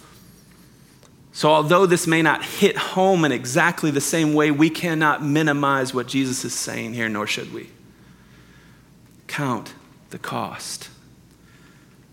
So, 1.32 1.48
although 1.48 1.86
this 1.86 2.06
may 2.06 2.20
not 2.20 2.44
hit 2.44 2.76
home 2.76 3.24
in 3.24 3.32
exactly 3.32 3.90
the 3.90 4.00
same 4.00 4.34
way, 4.34 4.50
we 4.50 4.68
cannot 4.68 5.24
minimize 5.24 5.94
what 5.94 6.06
Jesus 6.06 6.44
is 6.44 6.52
saying 6.52 6.92
here, 6.92 7.08
nor 7.08 7.26
should 7.26 7.54
we. 7.54 7.70
Count 9.26 9.72
the 10.10 10.18
cost. 10.18 10.90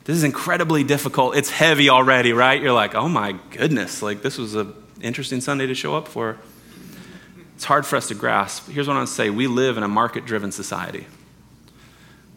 This 0.05 0.17
is 0.17 0.23
incredibly 0.23 0.83
difficult. 0.83 1.35
It's 1.35 1.49
heavy 1.49 1.89
already, 1.89 2.31
right? 2.31 2.61
You're 2.61 2.73
like, 2.73 2.93
oh 2.93 3.09
my 3.09 3.33
goodness, 3.49 4.03
like 4.03 4.21
this 4.21 4.37
was 4.37 4.53
an 4.53 4.73
interesting 5.01 5.41
Sunday 5.41 5.65
to 5.65 5.73
show 5.73 5.95
up 5.95 6.07
for. 6.07 6.37
It's 7.55 7.63
hard 7.63 7.87
for 7.87 7.95
us 7.95 8.07
to 8.09 8.15
grasp. 8.15 8.69
Here's 8.69 8.87
what 8.87 8.93
I 8.93 8.97
want 8.97 9.09
to 9.09 9.15
say 9.15 9.31
we 9.31 9.47
live 9.47 9.77
in 9.77 9.83
a 9.83 9.87
market 9.87 10.25
driven 10.25 10.51
society. 10.51 11.07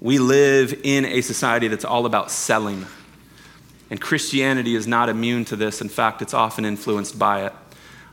We 0.01 0.19
live 0.19 0.81
in 0.83 1.05
a 1.05 1.21
society 1.21 1.69
that's 1.69 1.85
all 1.85 2.07
about 2.07 2.31
selling. 2.31 2.87
And 3.91 4.01
Christianity 4.01 4.75
is 4.75 4.87
not 4.87 5.09
immune 5.09 5.45
to 5.47 5.57
this. 5.57 5.81
In 5.83 5.89
fact, 5.89 6.23
it's 6.23 6.35
often 6.35 6.65
influenced 6.65 7.19
by 7.19 7.47
it. 7.47 7.53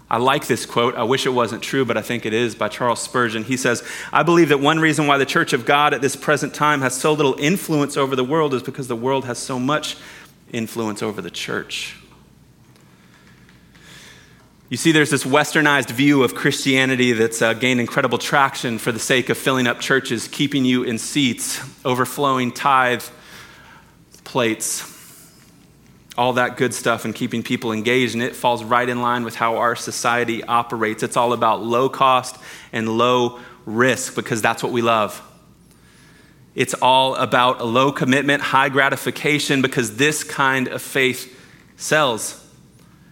I 0.10 0.18
like 0.18 0.46
this 0.46 0.66
quote. 0.66 0.96
I 0.96 1.04
wish 1.04 1.26
it 1.26 1.32
wasn't 1.32 1.64
true, 1.64 1.84
but 1.84 1.98
I 1.98 2.02
think 2.02 2.26
it 2.26 2.34
is 2.34 2.54
by 2.54 2.68
Charles 2.68 3.02
Spurgeon. 3.02 3.44
He 3.44 3.58
says, 3.58 3.84
I 4.14 4.22
believe 4.22 4.50
that 4.50 4.60
one 4.60 4.80
reason 4.80 5.08
why 5.08 5.18
the 5.18 5.26
Church 5.26 5.52
of 5.52 5.66
God 5.66 5.94
at 5.94 6.02
this 6.02 6.16
present 6.16 6.54
time 6.54 6.82
has 6.82 6.96
so 6.96 7.14
little 7.14 7.36
influence 7.40 7.98
over 7.98 8.16
the 8.16 8.24
world 8.24 8.54
is 8.54 8.62
because 8.62 8.88
the 8.88 8.96
world 8.96 9.26
has 9.26 9.40
so 9.40 9.58
much 9.60 9.98
influence 10.52 11.02
over 11.02 11.22
the 11.22 11.32
church. 11.32 11.98
You 14.70 14.78
see, 14.78 14.92
there's 14.92 15.10
this 15.10 15.24
westernized 15.24 15.92
view 15.92 16.24
of 16.24 16.36
Christianity 16.36 17.14
that's 17.14 17.42
uh, 17.42 17.54
gained 17.54 17.80
incredible 17.80 18.18
traction 18.18 18.78
for 18.78 18.92
the 18.92 19.00
sake 19.00 19.30
of 19.30 19.38
filling 19.38 19.68
up 19.68 19.80
churches, 19.80 20.28
keeping 20.28 20.66
you 20.66 20.84
in 20.84 20.98
seats, 20.98 21.62
overflowing 21.84 22.52
tithe 22.52 23.04
plates 24.24 24.95
all 26.18 26.34
that 26.34 26.58
good 26.58 26.74
stuff 26.74 27.06
and 27.06 27.14
keeping 27.14 27.44
people 27.44 27.72
engaged, 27.72 28.14
and 28.14 28.24
it 28.24 28.36
falls 28.36 28.64
right 28.64 28.88
in 28.88 29.02
line 29.02 29.24
with 29.24 29.36
how 29.36 29.58
our 29.58 29.76
society 29.76 30.44
operates. 30.44 31.04
It's 31.04 31.18
all 31.18 31.34
about 31.34 31.64
low 31.64 31.90
cost 31.90 32.38
and 32.72 32.98
low 32.98 33.40
risk 33.66 34.16
because 34.16 34.42
that's 34.42 34.64
what 34.64 34.72
we 34.72 34.82
love. 34.82 35.22
It's 36.56 36.74
all 36.74 37.16
about 37.16 37.60
a 37.60 37.66
low 37.66 37.92
commitment, 37.92 38.42
high 38.42 38.70
gratification 38.70 39.62
because 39.62 39.98
this 39.98 40.24
kind 40.24 40.70
of 40.70 40.82
faith 40.82 41.38
sells. 41.76 42.42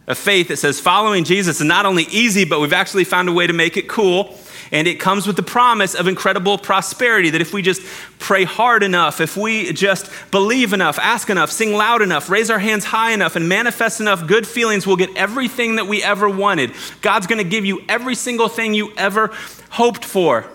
A 0.07 0.15
faith 0.15 0.48
that 0.50 0.57
says 0.57 0.79
following 0.79 1.24
Jesus 1.24 1.60
is 1.60 1.65
not 1.65 1.86
only 1.86 2.03
easy, 2.03 2.45
but 2.45 2.62
we've 2.62 2.74
actually 2.74 3.03
found 3.03 3.27
a 3.27 3.33
way 3.33 3.48
to 3.48 3.53
make 3.53 3.75
it 3.75 3.88
cool 3.89 4.38
and 4.72 4.88
it 4.88 5.00
comes 5.00 5.27
with 5.27 5.36
the 5.36 5.43
promise 5.43 5.96
of 5.96 6.08
incredible 6.08 6.58
prosperity 6.58 7.29
that 7.32 7.41
if 7.41 7.53
we 7.53 7.62
just 7.62 7.82
pray 8.20 8.43
hard 8.43 8.84
enough, 8.84 9.20
if 9.22 9.36
we 9.36 9.74
just 9.74 10.10
believe 10.32 10.74
enough, 10.74 10.98
ask 11.00 11.29
enough, 11.29 11.51
sing 11.51 11.74
loud 11.74 12.01
enough, 12.01 12.29
raise 12.29 12.50
our 12.50 12.60
hands 12.60 12.86
high 12.86 13.12
enough, 13.12 13.36
and 13.36 13.50
manifest 13.50 14.00
enough 14.00 14.27
good 14.27 14.48
feelings, 14.48 14.88
we'll 14.88 14.96
get 14.96 15.15
everything 15.15 15.75
that 15.75 15.88
we 15.88 16.01
ever 16.03 16.29
wanted. 16.29 16.72
God's 17.01 17.27
going 17.27 17.43
to 17.43 17.50
give 17.50 17.65
you 17.65 17.84
every 17.89 18.15
single 18.15 18.48
thing 18.48 18.74
you 18.74 18.93
ever 18.96 19.32
hoped 19.72 20.05
for. 20.05 20.46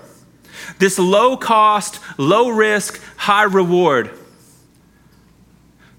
This 0.79 0.99
low 0.99 1.37
cost, 1.37 2.01
low 2.19 2.49
risk, 2.51 3.01
high 3.17 3.45
reward. 3.45 4.11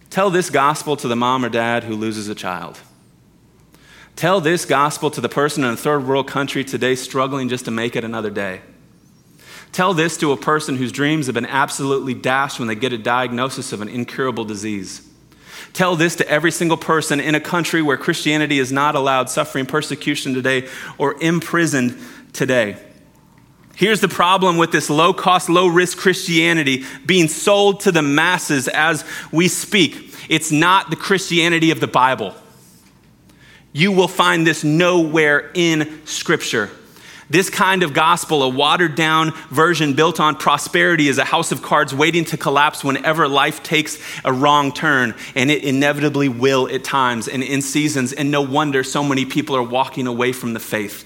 Tell 0.09 0.29
this 0.29 0.49
gospel 0.49 0.97
to 0.97 1.07
the 1.07 1.15
mom 1.15 1.45
or 1.45 1.49
dad 1.49 1.83
who 1.83 1.95
loses 1.95 2.27
a 2.29 2.35
child. 2.35 2.79
Tell 4.19 4.41
this 4.41 4.65
gospel 4.65 5.09
to 5.11 5.21
the 5.21 5.29
person 5.29 5.63
in 5.63 5.69
a 5.69 5.77
third 5.77 6.05
world 6.05 6.27
country 6.27 6.65
today 6.65 6.95
struggling 6.95 7.47
just 7.47 7.63
to 7.63 7.71
make 7.71 7.95
it 7.95 8.03
another 8.03 8.29
day. 8.29 8.59
Tell 9.71 9.93
this 9.93 10.17
to 10.17 10.33
a 10.33 10.37
person 10.37 10.75
whose 10.75 10.91
dreams 10.91 11.27
have 11.27 11.35
been 11.35 11.45
absolutely 11.45 12.15
dashed 12.15 12.59
when 12.59 12.67
they 12.67 12.75
get 12.75 12.91
a 12.91 12.97
diagnosis 12.97 13.71
of 13.71 13.79
an 13.79 13.87
incurable 13.87 14.43
disease. 14.43 15.09
Tell 15.71 15.95
this 15.95 16.17
to 16.17 16.27
every 16.27 16.51
single 16.51 16.75
person 16.75 17.21
in 17.21 17.33
a 17.33 17.39
country 17.39 17.81
where 17.81 17.95
Christianity 17.95 18.59
is 18.59 18.73
not 18.73 18.93
allowed, 18.93 19.29
suffering 19.29 19.65
persecution 19.65 20.33
today, 20.33 20.67
or 20.97 21.15
imprisoned 21.21 21.97
today. 22.33 22.75
Here's 23.77 24.01
the 24.01 24.09
problem 24.09 24.57
with 24.57 24.73
this 24.73 24.89
low 24.89 25.13
cost, 25.13 25.47
low 25.47 25.67
risk 25.67 25.97
Christianity 25.97 26.83
being 27.05 27.29
sold 27.29 27.79
to 27.81 27.91
the 27.93 28.01
masses 28.01 28.67
as 28.67 29.05
we 29.31 29.47
speak 29.47 30.13
it's 30.27 30.51
not 30.51 30.89
the 30.89 30.97
Christianity 30.97 31.71
of 31.71 31.79
the 31.79 31.87
Bible. 31.87 32.35
You 33.71 33.91
will 33.91 34.07
find 34.07 34.45
this 34.45 34.63
nowhere 34.63 35.51
in 35.53 36.05
Scripture. 36.05 36.69
This 37.29 37.51
kind 37.51 37.83
of 37.83 37.93
gospel, 37.93 38.41
a 38.41 38.49
watered 38.49 38.95
down 38.95 39.33
version 39.51 39.93
built 39.93 40.19
on 40.19 40.35
prosperity, 40.35 41.07
is 41.07 41.19
a 41.19 41.23
house 41.23 41.51
of 41.51 41.61
cards 41.61 41.93
waiting 41.93 42.25
to 42.25 42.37
collapse 42.37 42.83
whenever 42.83 43.27
life 43.27 43.61
takes 43.61 43.99
a 44.25 44.33
wrong 44.33 44.71
turn. 44.71 45.13
And 45.35 45.51
it 45.51 45.63
inevitably 45.63 46.27
will 46.27 46.67
at 46.67 46.83
times 46.83 47.27
and 47.27 47.43
in 47.43 47.61
seasons. 47.61 48.13
And 48.13 48.31
no 48.31 48.41
wonder 48.41 48.83
so 48.83 49.03
many 49.03 49.25
people 49.25 49.55
are 49.55 49.63
walking 49.63 50.07
away 50.07 50.31
from 50.31 50.53
the 50.53 50.59
faith. 50.59 51.05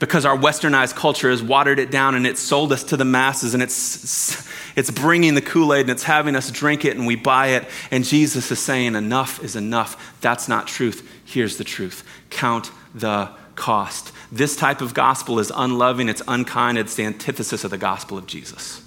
Because 0.00 0.26
our 0.26 0.36
westernized 0.36 0.96
culture 0.96 1.30
has 1.30 1.42
watered 1.42 1.78
it 1.78 1.90
down 1.90 2.14
and 2.14 2.26
it's 2.26 2.42
sold 2.42 2.70
us 2.70 2.84
to 2.84 2.98
the 2.98 3.06
masses 3.06 3.54
and 3.54 3.62
it's, 3.62 4.46
it's 4.76 4.90
bringing 4.90 5.34
the 5.34 5.40
Kool 5.40 5.72
Aid 5.72 5.82
and 5.82 5.90
it's 5.90 6.02
having 6.02 6.36
us 6.36 6.50
drink 6.50 6.84
it 6.84 6.94
and 6.94 7.06
we 7.06 7.16
buy 7.16 7.48
it. 7.48 7.66
And 7.90 8.04
Jesus 8.04 8.50
is 8.50 8.58
saying, 8.58 8.96
enough 8.96 9.42
is 9.42 9.56
enough. 9.56 10.20
That's 10.20 10.46
not 10.46 10.66
truth. 10.66 11.13
Here's 11.24 11.56
the 11.56 11.64
truth 11.64 12.04
count 12.30 12.70
the 12.94 13.30
cost. 13.54 14.12
This 14.30 14.56
type 14.56 14.80
of 14.80 14.94
gospel 14.94 15.38
is 15.38 15.52
unloving, 15.54 16.08
it's 16.08 16.22
unkind, 16.26 16.78
it's 16.78 16.94
the 16.94 17.04
antithesis 17.04 17.64
of 17.64 17.70
the 17.70 17.78
gospel 17.78 18.18
of 18.18 18.26
Jesus. 18.26 18.82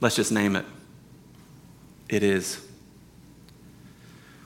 Let's 0.00 0.16
just 0.16 0.32
name 0.32 0.56
it. 0.56 0.64
It 2.08 2.22
is. 2.22 2.64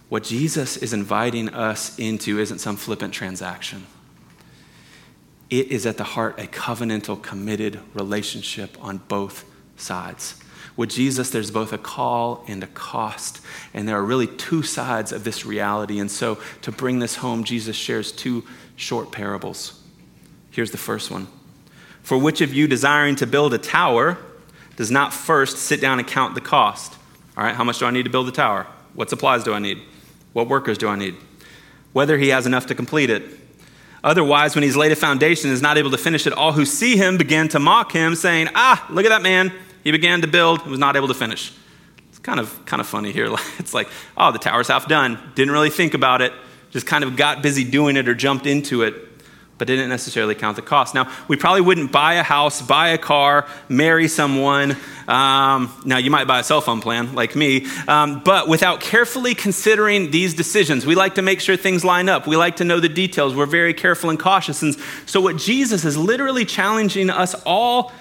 What 0.09 0.25
Jesus 0.25 0.77
is 0.77 0.93
inviting 0.93 1.49
us 1.49 1.99
into 1.99 2.39
isn't 2.39 2.59
some 2.59 2.77
flippant 2.77 3.15
transaction. 3.15 3.87
It 5.49 5.69
is 5.69 5.87
at 5.87 5.97
the 5.97 6.05
heart 6.05 6.39
a 6.39 6.47
covenantal, 6.47 7.23
committed 7.23 7.81
relationship 7.95 8.77
on 8.83 8.99
both 9.09 9.45
sides. 9.77 10.42
With 10.77 10.91
Jesus, 10.91 11.31
there's 11.31 11.51
both 11.51 11.73
a 11.73 11.79
call 11.79 12.45
and 12.49 12.63
a 12.63 12.67
cost. 12.69 13.41
And 13.75 13.87
there 13.87 13.97
are 13.97 14.05
really 14.05 14.27
two 14.27 14.63
sides 14.63 15.13
of 15.13 15.25
this 15.25 15.45
reality. 15.45 15.99
And 15.99 16.11
so, 16.11 16.39
to 16.63 16.73
bring 16.73 16.99
this 16.99 17.17
home, 17.17 17.45
Jesus 17.45 17.77
shares 17.77 18.11
two 18.11 18.45
short 18.77 19.13
parables. 19.13 19.81
Here's 20.51 20.71
the 20.71 20.79
first 20.79 21.11
one 21.11 21.29
For 22.03 22.17
which 22.17 22.41
of 22.41 22.55
you 22.55 22.67
desiring 22.67 23.17
to 23.17 23.27
build 23.27 23.53
a 23.55 23.59
tower 23.59 24.19
does 24.77 24.91
not 24.91 25.13
first 25.13 25.59
sit 25.59 25.81
down 25.81 25.99
and 25.99 26.09
count 26.09 26.35
the 26.35 26.41
cost? 26.41 26.95
All 27.37 27.45
right, 27.45 27.55
how 27.55 27.65
much 27.65 27.79
do 27.79 27.87
I 27.87 27.91
need 27.91 28.05
to 28.05 28.11
build 28.11 28.27
the 28.27 28.33
tower? 28.33 28.67
What 28.95 29.11
supplies 29.11 29.45
do 29.45 29.53
I 29.55 29.59
need? 29.59 29.81
What 30.33 30.49
workers 30.49 30.79
do 30.79 30.89
I 30.89 30.97
need? 30.97 31.17
Whether 31.93 32.19
he 32.19 32.29
has 32.29 32.47
enough 32.47 32.67
to 32.67 32.75
complete 32.75 33.11
it. 33.11 33.23
Otherwise, 34.05 34.55
when 34.55 34.65
he's 34.65 34.77
laid 34.77 34.93
a 34.93 34.97
foundation 34.97 35.49
and 35.49 35.55
is 35.55 35.63
not 35.63 35.79
able 35.79 35.91
to 35.91 35.99
finish 35.99 36.27
it, 36.27 36.33
all 36.33 36.53
who 36.53 36.65
see 36.65 36.97
him 36.97 37.17
begin 37.17 37.49
to 37.49 37.59
mock 37.59 37.93
him, 37.93 38.15
saying, 38.15 38.49
Ah, 38.55 38.85
look 38.91 39.05
at 39.05 39.11
that 39.11 39.23
man. 39.23 39.53
He 39.85 39.91
began 39.91 40.21
to 40.23 40.27
build, 40.27 40.63
and 40.63 40.71
was 40.71 40.81
not 40.81 40.97
able 40.97 41.09
to 41.09 41.15
finish. 41.15 41.53
It's 42.11 42.19
kind 42.19 42.39
of, 42.39 42.65
kind 42.67 42.81
of 42.81 42.87
funny 42.87 43.13
here. 43.13 43.29
It's 43.59 43.75
like, 43.75 43.89
oh, 44.17 44.33
the 44.33 44.39
tower's 44.39 44.69
half 44.69 44.89
done. 44.89 45.19
Didn't 45.35 45.53
really 45.53 45.71
think 45.71 45.95
about 45.95 46.23
it. 46.23 46.33
Just 46.71 46.87
kind 46.87 47.05
of 47.05 47.17
got 47.17 47.43
busy 47.43 47.65
doing 47.65 47.97
it 47.97 48.09
or 48.09 48.15
jumped 48.15 48.47
into 48.47 48.83
it, 48.83 48.95
but 49.59 49.67
didn't 49.67 49.91
necessarily 49.91 50.35
count 50.35 50.57
the 50.57 50.63
cost. 50.63 50.95
Now, 50.95 51.13
we 51.29 51.37
probably 51.37 51.61
wouldn't 51.61 51.93
buy 51.93 52.15
a 52.15 52.23
house, 52.23 52.63
buy 52.63 52.89
a 52.89 52.99
car, 52.99 53.47
marry 53.69 54.09
someone. 54.09 54.73
Um, 55.07 55.73
now, 55.85 55.99
you 55.99 56.11
might 56.11 56.27
buy 56.27 56.41
a 56.41 56.45
cell 56.45 56.61
phone 56.61 56.81
plan 56.81 57.15
like 57.15 57.37
me, 57.37 57.67
um, 57.89 58.23
but 58.25 58.49
without 58.49 58.81
carefully 58.81 59.35
considering 59.35 60.11
these 60.11 60.33
decisions, 60.33 60.87
we 60.87 60.95
like 60.95 61.17
to 61.17 61.23
make 61.23 61.41
sure 61.41 61.57
things 61.57 61.85
line 61.85 62.09
up. 62.09 62.27
We 62.27 62.37
like 62.37 62.57
to 62.57 62.65
know 62.65 62.81
the 62.81 62.89
details. 62.89 63.35
We're 63.35 63.47
very 63.47 63.75
careful 63.75 64.11
and 64.11 64.19
cautious. 64.19 64.63
And 64.63 64.75
so, 65.07 65.21
what 65.21 65.37
Jesus 65.37 65.85
is 65.85 65.97
literally 65.97 66.45
challenging 66.47 67.11
us 67.11 67.35
all 67.45 67.93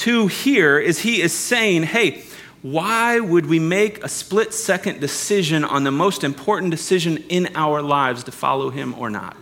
to 0.00 0.28
here 0.28 0.78
is 0.78 1.00
he 1.00 1.20
is 1.20 1.32
saying, 1.32 1.82
hey, 1.82 2.22
why 2.62 3.20
would 3.20 3.46
we 3.46 3.58
make 3.58 4.02
a 4.04 4.08
split 4.08 4.52
second 4.52 5.00
decision 5.00 5.64
on 5.64 5.84
the 5.84 5.90
most 5.90 6.24
important 6.24 6.70
decision 6.70 7.18
in 7.28 7.48
our 7.54 7.82
lives 7.82 8.24
to 8.24 8.32
follow 8.32 8.70
him 8.70 8.94
or 8.98 9.10
not? 9.10 9.36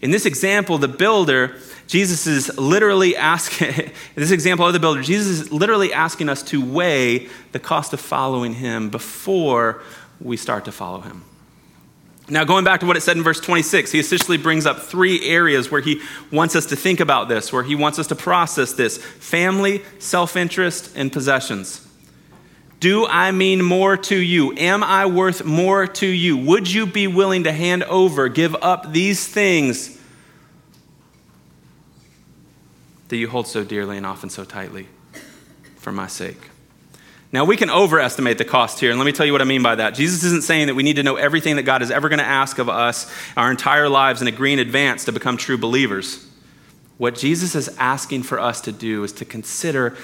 In 0.00 0.10
this 0.10 0.26
example, 0.26 0.78
the 0.78 0.88
builder, 0.88 1.56
Jesus 1.86 2.26
is 2.26 2.58
literally 2.58 3.16
asking, 3.16 3.92
this 4.14 4.30
example 4.30 4.66
of 4.66 4.72
the 4.72 4.80
builder, 4.80 5.02
Jesus 5.02 5.40
is 5.40 5.52
literally 5.52 5.92
asking 5.92 6.28
us 6.28 6.42
to 6.44 6.64
weigh 6.64 7.28
the 7.52 7.58
cost 7.58 7.92
of 7.92 8.00
following 8.00 8.54
him 8.54 8.90
before 8.90 9.82
we 10.20 10.36
start 10.36 10.64
to 10.64 10.72
follow 10.72 11.00
him. 11.00 11.22
Now, 12.32 12.44
going 12.44 12.64
back 12.64 12.80
to 12.80 12.86
what 12.86 12.96
it 12.96 13.02
said 13.02 13.18
in 13.18 13.22
verse 13.22 13.40
26, 13.40 13.92
he 13.92 13.98
essentially 13.98 14.38
brings 14.38 14.64
up 14.64 14.80
three 14.80 15.28
areas 15.28 15.70
where 15.70 15.82
he 15.82 16.00
wants 16.30 16.56
us 16.56 16.64
to 16.66 16.76
think 16.76 16.98
about 16.98 17.28
this, 17.28 17.52
where 17.52 17.62
he 17.62 17.74
wants 17.74 17.98
us 17.98 18.06
to 18.06 18.14
process 18.14 18.72
this 18.72 18.96
family, 18.96 19.82
self 19.98 20.34
interest, 20.34 20.96
and 20.96 21.12
possessions. 21.12 21.86
Do 22.80 23.06
I 23.06 23.32
mean 23.32 23.62
more 23.62 23.98
to 23.98 24.16
you? 24.16 24.54
Am 24.56 24.82
I 24.82 25.04
worth 25.04 25.44
more 25.44 25.86
to 25.86 26.06
you? 26.06 26.38
Would 26.38 26.72
you 26.72 26.86
be 26.86 27.06
willing 27.06 27.44
to 27.44 27.52
hand 27.52 27.84
over, 27.84 28.30
give 28.30 28.56
up 28.62 28.94
these 28.94 29.28
things 29.28 30.00
that 33.08 33.18
you 33.18 33.28
hold 33.28 33.46
so 33.46 33.62
dearly 33.62 33.98
and 33.98 34.06
often 34.06 34.30
so 34.30 34.46
tightly 34.46 34.88
for 35.76 35.92
my 35.92 36.06
sake? 36.06 36.48
Now, 37.32 37.46
we 37.46 37.56
can 37.56 37.70
overestimate 37.70 38.36
the 38.36 38.44
cost 38.44 38.78
here, 38.78 38.90
and 38.90 38.98
let 38.98 39.06
me 39.06 39.12
tell 39.12 39.24
you 39.24 39.32
what 39.32 39.40
I 39.40 39.46
mean 39.46 39.62
by 39.62 39.76
that. 39.76 39.94
Jesus 39.94 40.22
isn't 40.22 40.44
saying 40.44 40.66
that 40.66 40.74
we 40.74 40.82
need 40.82 40.96
to 40.96 41.02
know 41.02 41.16
everything 41.16 41.56
that 41.56 41.62
God 41.62 41.80
is 41.80 41.90
ever 41.90 42.10
going 42.10 42.18
to 42.18 42.24
ask 42.24 42.58
of 42.58 42.68
us 42.68 43.10
our 43.38 43.50
entire 43.50 43.88
lives 43.88 44.20
and 44.20 44.28
agree 44.28 44.52
in 44.52 44.58
advance 44.58 45.06
to 45.06 45.12
become 45.12 45.38
true 45.38 45.56
believers. 45.56 46.28
What 46.98 47.16
Jesus 47.16 47.54
is 47.54 47.74
asking 47.78 48.24
for 48.24 48.38
us 48.38 48.60
to 48.60 48.72
do 48.72 49.02
is 49.02 49.12
to 49.14 49.24
consider 49.24 49.96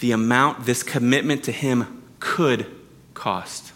the 0.00 0.12
amount 0.12 0.66
this 0.66 0.82
commitment 0.82 1.44
to 1.44 1.52
Him 1.52 2.02
could 2.20 2.66
cost. 3.14 3.72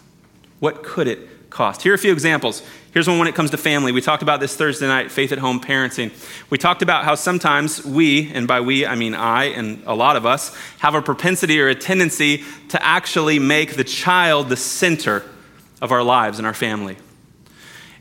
What 0.59 0.83
could 0.83 1.07
it 1.07 1.49
cost? 1.49 1.81
Here 1.81 1.93
are 1.93 1.95
a 1.95 1.99
few 1.99 2.13
examples. 2.13 2.61
Here's 2.91 3.07
one 3.07 3.17
when 3.19 3.29
it 3.29 3.35
comes 3.35 3.51
to 3.51 3.57
family. 3.57 3.93
We 3.93 4.01
talked 4.01 4.21
about 4.21 4.41
this 4.41 4.53
Thursday 4.53 4.85
night, 4.85 5.11
faith 5.11 5.31
at 5.31 5.37
home 5.37 5.61
parenting. 5.61 6.11
We 6.49 6.57
talked 6.57 6.81
about 6.81 7.05
how 7.05 7.15
sometimes 7.15 7.85
we, 7.85 8.29
and 8.33 8.49
by 8.49 8.59
we 8.59 8.85
I 8.85 8.95
mean 8.95 9.13
I 9.13 9.45
and 9.45 9.81
a 9.85 9.95
lot 9.95 10.17
of 10.17 10.25
us, 10.25 10.53
have 10.79 10.93
a 10.93 11.01
propensity 11.01 11.61
or 11.61 11.69
a 11.69 11.75
tendency 11.75 12.43
to 12.67 12.85
actually 12.85 13.39
make 13.39 13.77
the 13.77 13.85
child 13.85 14.49
the 14.49 14.57
center 14.57 15.23
of 15.81 15.93
our 15.93 16.03
lives 16.03 16.37
and 16.37 16.45
our 16.45 16.53
family. 16.53 16.97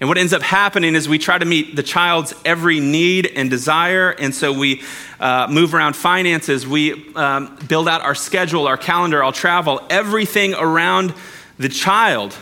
And 0.00 0.09
what 0.09 0.18
ends 0.18 0.33
up 0.33 0.42
happening 0.42 0.96
is 0.96 1.09
we 1.09 1.18
try 1.18 1.38
to 1.38 1.46
meet 1.46 1.76
the 1.76 1.85
child's 1.85 2.35
every 2.44 2.81
need 2.81 3.31
and 3.37 3.48
desire. 3.48 4.11
And 4.11 4.35
so 4.35 4.53
we 4.53 4.83
uh, 5.20 5.46
move 5.48 5.72
around 5.72 5.94
finances, 5.94 6.66
we 6.66 7.14
um, 7.14 7.57
build 7.68 7.88
out 7.88 8.03
our 8.03 8.16
schedule, 8.16 8.66
our 8.66 8.76
calendar, 8.76 9.22
our 9.22 9.31
travel, 9.31 9.87
everything 9.88 10.53
around 10.55 11.14
the 11.59 11.68
child. 11.68 12.37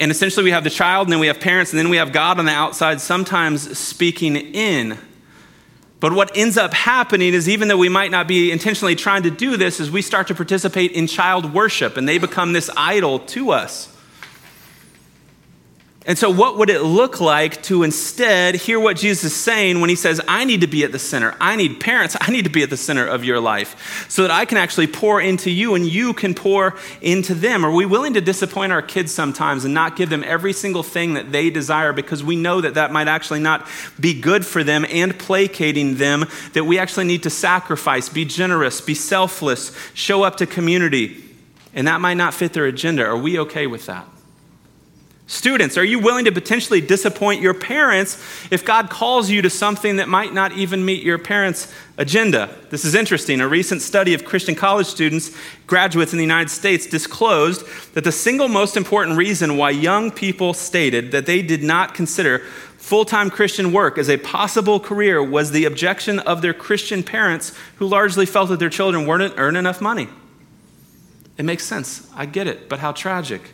And 0.00 0.10
essentially, 0.10 0.44
we 0.44 0.50
have 0.50 0.64
the 0.64 0.70
child, 0.70 1.06
and 1.06 1.12
then 1.12 1.20
we 1.20 1.26
have 1.26 1.40
parents, 1.40 1.72
and 1.72 1.78
then 1.78 1.90
we 1.90 1.98
have 1.98 2.10
God 2.10 2.38
on 2.38 2.46
the 2.46 2.52
outside, 2.52 3.02
sometimes 3.02 3.78
speaking 3.78 4.34
in. 4.34 4.98
But 6.00 6.14
what 6.14 6.34
ends 6.34 6.56
up 6.56 6.72
happening 6.72 7.34
is, 7.34 7.46
even 7.50 7.68
though 7.68 7.76
we 7.76 7.90
might 7.90 8.10
not 8.10 8.26
be 8.26 8.50
intentionally 8.50 8.96
trying 8.96 9.22
to 9.24 9.30
do 9.30 9.58
this, 9.58 9.78
is 9.78 9.90
we 9.90 10.00
start 10.00 10.26
to 10.28 10.34
participate 10.34 10.92
in 10.92 11.06
child 11.06 11.52
worship, 11.52 11.98
and 11.98 12.08
they 12.08 12.16
become 12.16 12.54
this 12.54 12.70
idol 12.78 13.18
to 13.18 13.50
us. 13.50 13.94
And 16.06 16.16
so, 16.16 16.30
what 16.30 16.56
would 16.56 16.70
it 16.70 16.80
look 16.80 17.20
like 17.20 17.62
to 17.64 17.82
instead 17.82 18.54
hear 18.54 18.80
what 18.80 18.96
Jesus 18.96 19.32
is 19.32 19.36
saying 19.36 19.82
when 19.82 19.90
he 19.90 19.96
says, 19.96 20.18
I 20.26 20.44
need 20.44 20.62
to 20.62 20.66
be 20.66 20.82
at 20.82 20.92
the 20.92 20.98
center? 20.98 21.36
I 21.38 21.56
need 21.56 21.78
parents, 21.78 22.16
I 22.18 22.30
need 22.30 22.44
to 22.44 22.50
be 22.50 22.62
at 22.62 22.70
the 22.70 22.78
center 22.78 23.06
of 23.06 23.22
your 23.22 23.38
life 23.38 24.06
so 24.08 24.22
that 24.22 24.30
I 24.30 24.46
can 24.46 24.56
actually 24.56 24.86
pour 24.86 25.20
into 25.20 25.50
you 25.50 25.74
and 25.74 25.86
you 25.86 26.14
can 26.14 26.34
pour 26.34 26.78
into 27.02 27.34
them? 27.34 27.66
Are 27.66 27.70
we 27.70 27.84
willing 27.84 28.14
to 28.14 28.22
disappoint 28.22 28.72
our 28.72 28.80
kids 28.80 29.12
sometimes 29.12 29.66
and 29.66 29.74
not 29.74 29.94
give 29.94 30.08
them 30.08 30.24
every 30.24 30.54
single 30.54 30.82
thing 30.82 31.14
that 31.14 31.32
they 31.32 31.50
desire 31.50 31.92
because 31.92 32.24
we 32.24 32.34
know 32.34 32.62
that 32.62 32.74
that 32.74 32.92
might 32.92 33.06
actually 33.06 33.40
not 33.40 33.68
be 33.98 34.18
good 34.18 34.46
for 34.46 34.64
them 34.64 34.86
and 34.88 35.18
placating 35.18 35.96
them? 35.96 36.24
That 36.54 36.64
we 36.64 36.78
actually 36.78 37.04
need 37.04 37.24
to 37.24 37.30
sacrifice, 37.30 38.08
be 38.08 38.24
generous, 38.24 38.80
be 38.80 38.94
selfless, 38.94 39.76
show 39.92 40.22
up 40.22 40.36
to 40.38 40.46
community, 40.46 41.22
and 41.74 41.86
that 41.86 42.00
might 42.00 42.14
not 42.14 42.32
fit 42.32 42.54
their 42.54 42.64
agenda. 42.64 43.04
Are 43.04 43.18
we 43.18 43.38
okay 43.40 43.66
with 43.66 43.84
that? 43.84 44.06
Students, 45.30 45.78
are 45.78 45.84
you 45.84 46.00
willing 46.00 46.24
to 46.24 46.32
potentially 46.32 46.80
disappoint 46.80 47.40
your 47.40 47.54
parents 47.54 48.20
if 48.50 48.64
God 48.64 48.90
calls 48.90 49.30
you 49.30 49.42
to 49.42 49.48
something 49.48 49.98
that 49.98 50.08
might 50.08 50.34
not 50.34 50.50
even 50.50 50.84
meet 50.84 51.04
your 51.04 51.18
parents' 51.18 51.72
agenda? 51.96 52.52
This 52.70 52.84
is 52.84 52.96
interesting. 52.96 53.40
A 53.40 53.46
recent 53.46 53.80
study 53.80 54.12
of 54.12 54.24
Christian 54.24 54.56
college 54.56 54.88
students, 54.88 55.30
graduates 55.68 56.12
in 56.12 56.16
the 56.16 56.24
United 56.24 56.50
States, 56.50 56.84
disclosed 56.84 57.64
that 57.94 58.02
the 58.02 58.10
single 58.10 58.48
most 58.48 58.76
important 58.76 59.16
reason 59.16 59.56
why 59.56 59.70
young 59.70 60.10
people 60.10 60.52
stated 60.52 61.12
that 61.12 61.26
they 61.26 61.42
did 61.42 61.62
not 61.62 61.94
consider 61.94 62.40
full 62.78 63.04
time 63.04 63.30
Christian 63.30 63.72
work 63.72 63.98
as 63.98 64.10
a 64.10 64.16
possible 64.16 64.80
career 64.80 65.22
was 65.22 65.52
the 65.52 65.64
objection 65.64 66.18
of 66.18 66.42
their 66.42 66.52
Christian 66.52 67.04
parents 67.04 67.56
who 67.76 67.86
largely 67.86 68.26
felt 68.26 68.48
that 68.48 68.58
their 68.58 68.68
children 68.68 69.06
wouldn't 69.06 69.34
earn 69.36 69.54
enough 69.54 69.80
money. 69.80 70.08
It 71.38 71.44
makes 71.44 71.64
sense. 71.64 72.10
I 72.16 72.26
get 72.26 72.48
it, 72.48 72.68
but 72.68 72.80
how 72.80 72.90
tragic. 72.90 73.52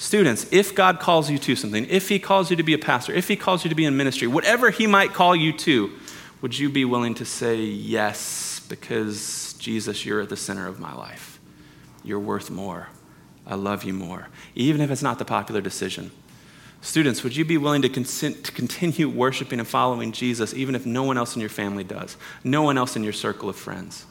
Students, 0.00 0.46
if 0.50 0.74
God 0.74 0.98
calls 0.98 1.30
you 1.30 1.36
to 1.36 1.54
something, 1.54 1.86
if 1.90 2.08
He 2.08 2.18
calls 2.18 2.50
you 2.50 2.56
to 2.56 2.62
be 2.62 2.72
a 2.72 2.78
pastor, 2.78 3.12
if 3.12 3.28
He 3.28 3.36
calls 3.36 3.64
you 3.64 3.68
to 3.68 3.74
be 3.74 3.84
in 3.84 3.98
ministry, 3.98 4.26
whatever 4.26 4.70
He 4.70 4.86
might 4.86 5.12
call 5.12 5.36
you 5.36 5.52
to, 5.58 5.92
would 6.40 6.58
you 6.58 6.70
be 6.70 6.86
willing 6.86 7.12
to 7.16 7.26
say 7.26 7.56
yes 7.56 8.64
because 8.66 9.54
Jesus, 9.58 10.06
you're 10.06 10.22
at 10.22 10.30
the 10.30 10.38
center 10.38 10.66
of 10.66 10.80
my 10.80 10.94
life? 10.94 11.38
You're 12.02 12.18
worth 12.18 12.50
more. 12.50 12.88
I 13.46 13.56
love 13.56 13.84
you 13.84 13.92
more, 13.92 14.28
even 14.54 14.80
if 14.80 14.90
it's 14.90 15.02
not 15.02 15.18
the 15.18 15.26
popular 15.26 15.60
decision. 15.60 16.12
Students, 16.80 17.22
would 17.22 17.36
you 17.36 17.44
be 17.44 17.58
willing 17.58 17.82
to, 17.82 17.90
consent, 17.90 18.42
to 18.44 18.52
continue 18.52 19.06
worshiping 19.06 19.58
and 19.58 19.68
following 19.68 20.12
Jesus 20.12 20.54
even 20.54 20.74
if 20.74 20.86
no 20.86 21.02
one 21.02 21.18
else 21.18 21.34
in 21.34 21.40
your 21.40 21.50
family 21.50 21.84
does, 21.84 22.16
no 22.42 22.62
one 22.62 22.78
else 22.78 22.96
in 22.96 23.04
your 23.04 23.12
circle 23.12 23.50
of 23.50 23.56
friends? 23.56 24.06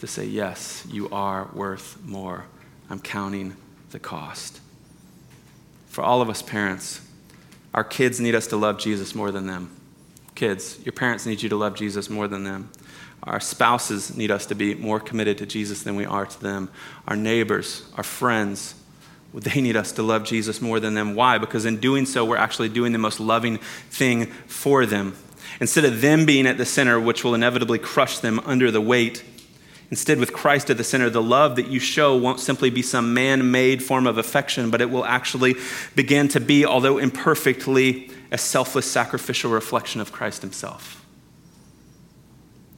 To 0.00 0.06
say, 0.06 0.26
yes, 0.26 0.86
you 0.90 1.08
are 1.08 1.48
worth 1.54 1.96
more. 2.04 2.44
I'm 2.90 3.00
counting 3.00 3.56
the 3.88 3.98
cost. 3.98 4.60
For 5.96 6.02
all 6.02 6.20
of 6.20 6.28
us 6.28 6.42
parents, 6.42 7.00
our 7.72 7.82
kids 7.82 8.20
need 8.20 8.34
us 8.34 8.48
to 8.48 8.58
love 8.58 8.78
Jesus 8.78 9.14
more 9.14 9.30
than 9.30 9.46
them. 9.46 9.74
Kids, 10.34 10.78
your 10.84 10.92
parents 10.92 11.24
need 11.24 11.42
you 11.42 11.48
to 11.48 11.56
love 11.56 11.74
Jesus 11.74 12.10
more 12.10 12.28
than 12.28 12.44
them. 12.44 12.70
Our 13.22 13.40
spouses 13.40 14.14
need 14.14 14.30
us 14.30 14.44
to 14.44 14.54
be 14.54 14.74
more 14.74 15.00
committed 15.00 15.38
to 15.38 15.46
Jesus 15.46 15.84
than 15.84 15.96
we 15.96 16.04
are 16.04 16.26
to 16.26 16.40
them. 16.42 16.68
Our 17.08 17.16
neighbors, 17.16 17.90
our 17.96 18.02
friends, 18.02 18.74
they 19.32 19.62
need 19.62 19.74
us 19.74 19.90
to 19.92 20.02
love 20.02 20.24
Jesus 20.24 20.60
more 20.60 20.80
than 20.80 20.92
them. 20.92 21.14
Why? 21.14 21.38
Because 21.38 21.64
in 21.64 21.80
doing 21.80 22.04
so, 22.04 22.26
we're 22.26 22.36
actually 22.36 22.68
doing 22.68 22.92
the 22.92 22.98
most 22.98 23.18
loving 23.18 23.56
thing 23.88 24.26
for 24.46 24.84
them. 24.84 25.16
Instead 25.62 25.86
of 25.86 26.02
them 26.02 26.26
being 26.26 26.46
at 26.46 26.58
the 26.58 26.66
center, 26.66 27.00
which 27.00 27.24
will 27.24 27.34
inevitably 27.34 27.78
crush 27.78 28.18
them 28.18 28.38
under 28.40 28.70
the 28.70 28.82
weight, 28.82 29.24
instead, 29.90 30.18
with 30.18 30.32
Christ 30.32 30.70
at 30.70 30.76
the 30.76 30.84
center, 30.84 31.10
the 31.10 31.22
love 31.22 31.56
that 31.56 31.68
you 31.68 31.80
show 31.80 32.16
won't 32.16 32.40
simply 32.40 32.70
be 32.70 32.82
some 32.82 33.14
man 33.14 33.50
made 33.50 33.82
form 33.82 34.06
of 34.06 34.18
affection, 34.18 34.70
but 34.70 34.80
it 34.80 34.90
will 34.90 35.04
actually 35.04 35.54
begin 35.94 36.28
to 36.28 36.40
be, 36.40 36.64
although 36.64 36.98
imperfectly, 36.98 38.10
a 38.32 38.38
selfless, 38.38 38.90
sacrificial 38.90 39.50
reflection 39.50 40.00
of 40.00 40.12
Christ 40.12 40.42
Himself. 40.42 41.04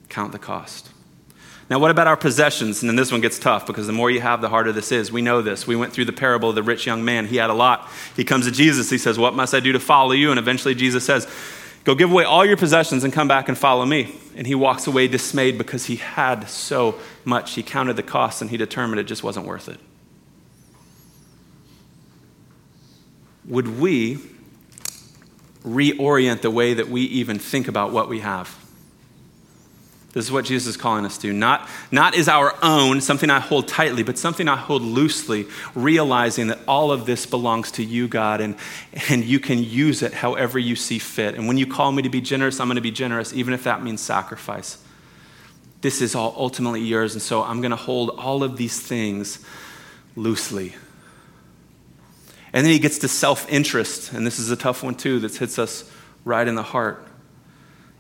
Count 0.08 0.32
the 0.32 0.38
cost. 0.38 0.90
Now, 1.70 1.78
what 1.78 1.90
about 1.90 2.06
our 2.06 2.16
possessions? 2.16 2.82
And 2.82 2.88
then 2.88 2.96
this 2.96 3.12
one 3.12 3.20
gets 3.20 3.38
tough 3.38 3.66
because 3.66 3.86
the 3.86 3.92
more 3.92 4.10
you 4.10 4.22
have, 4.22 4.40
the 4.40 4.48
harder 4.48 4.72
this 4.72 4.90
is. 4.90 5.12
We 5.12 5.20
know 5.20 5.42
this. 5.42 5.66
We 5.66 5.76
went 5.76 5.92
through 5.92 6.06
the 6.06 6.14
parable 6.14 6.48
of 6.48 6.54
the 6.54 6.62
rich 6.62 6.86
young 6.86 7.04
man. 7.04 7.26
He 7.26 7.36
had 7.36 7.50
a 7.50 7.54
lot. 7.54 7.90
He 8.16 8.24
comes 8.24 8.46
to 8.46 8.52
Jesus. 8.52 8.88
He 8.88 8.96
says, 8.96 9.18
What 9.18 9.34
must 9.34 9.52
I 9.52 9.60
do 9.60 9.72
to 9.72 9.80
follow 9.80 10.12
you? 10.12 10.30
And 10.30 10.38
eventually 10.38 10.74
Jesus 10.74 11.04
says, 11.04 11.28
Go 11.88 11.94
give 11.94 12.10
away 12.10 12.24
all 12.24 12.44
your 12.44 12.58
possessions 12.58 13.02
and 13.02 13.14
come 13.14 13.28
back 13.28 13.48
and 13.48 13.56
follow 13.56 13.86
me. 13.86 14.14
And 14.36 14.46
he 14.46 14.54
walks 14.54 14.86
away 14.86 15.08
dismayed 15.08 15.56
because 15.56 15.86
he 15.86 15.96
had 15.96 16.46
so 16.50 16.96
much. 17.24 17.54
He 17.54 17.62
counted 17.62 17.96
the 17.96 18.02
cost 18.02 18.42
and 18.42 18.50
he 18.50 18.58
determined 18.58 19.00
it 19.00 19.04
just 19.04 19.22
wasn't 19.22 19.46
worth 19.46 19.70
it. 19.70 19.80
Would 23.46 23.80
we 23.80 24.18
reorient 25.64 26.42
the 26.42 26.50
way 26.50 26.74
that 26.74 26.90
we 26.90 27.04
even 27.04 27.38
think 27.38 27.68
about 27.68 27.90
what 27.90 28.10
we 28.10 28.20
have? 28.20 28.54
This 30.12 30.24
is 30.24 30.32
what 30.32 30.46
Jesus 30.46 30.68
is 30.68 30.76
calling 30.78 31.04
us 31.04 31.18
to. 31.18 31.32
Not, 31.34 31.68
not 31.92 32.14
is 32.14 32.28
our 32.28 32.54
own, 32.62 33.02
something 33.02 33.28
I 33.28 33.40
hold 33.40 33.68
tightly, 33.68 34.02
but 34.02 34.16
something 34.16 34.48
I 34.48 34.56
hold 34.56 34.80
loosely, 34.80 35.46
realizing 35.74 36.46
that 36.46 36.60
all 36.66 36.90
of 36.90 37.04
this 37.04 37.26
belongs 37.26 37.70
to 37.72 37.84
you, 37.84 38.08
God, 38.08 38.40
and, 38.40 38.56
and 39.10 39.22
you 39.22 39.38
can 39.38 39.62
use 39.62 40.02
it 40.02 40.14
however 40.14 40.58
you 40.58 40.76
see 40.76 40.98
fit. 40.98 41.34
And 41.34 41.46
when 41.46 41.58
you 41.58 41.66
call 41.66 41.92
me 41.92 42.02
to 42.02 42.08
be 42.08 42.22
generous, 42.22 42.58
I'm 42.58 42.68
going 42.68 42.76
to 42.76 42.80
be 42.80 42.90
generous, 42.90 43.34
even 43.34 43.52
if 43.52 43.64
that 43.64 43.82
means 43.82 44.00
sacrifice. 44.00 44.78
This 45.82 46.00
is 46.00 46.14
all 46.14 46.34
ultimately 46.36 46.80
yours, 46.80 47.12
and 47.12 47.22
so 47.22 47.42
I'm 47.42 47.60
going 47.60 47.70
to 47.70 47.76
hold 47.76 48.10
all 48.10 48.42
of 48.42 48.56
these 48.56 48.80
things 48.80 49.44
loosely. 50.16 50.74
And 52.52 52.64
then 52.64 52.72
he 52.72 52.78
gets 52.78 52.98
to 53.00 53.08
self 53.08 53.48
interest, 53.52 54.12
and 54.12 54.26
this 54.26 54.38
is 54.38 54.50
a 54.50 54.56
tough 54.56 54.82
one 54.82 54.94
too 54.94 55.20
that 55.20 55.36
hits 55.36 55.58
us 55.58 55.88
right 56.24 56.48
in 56.48 56.54
the 56.54 56.62
heart. 56.62 57.07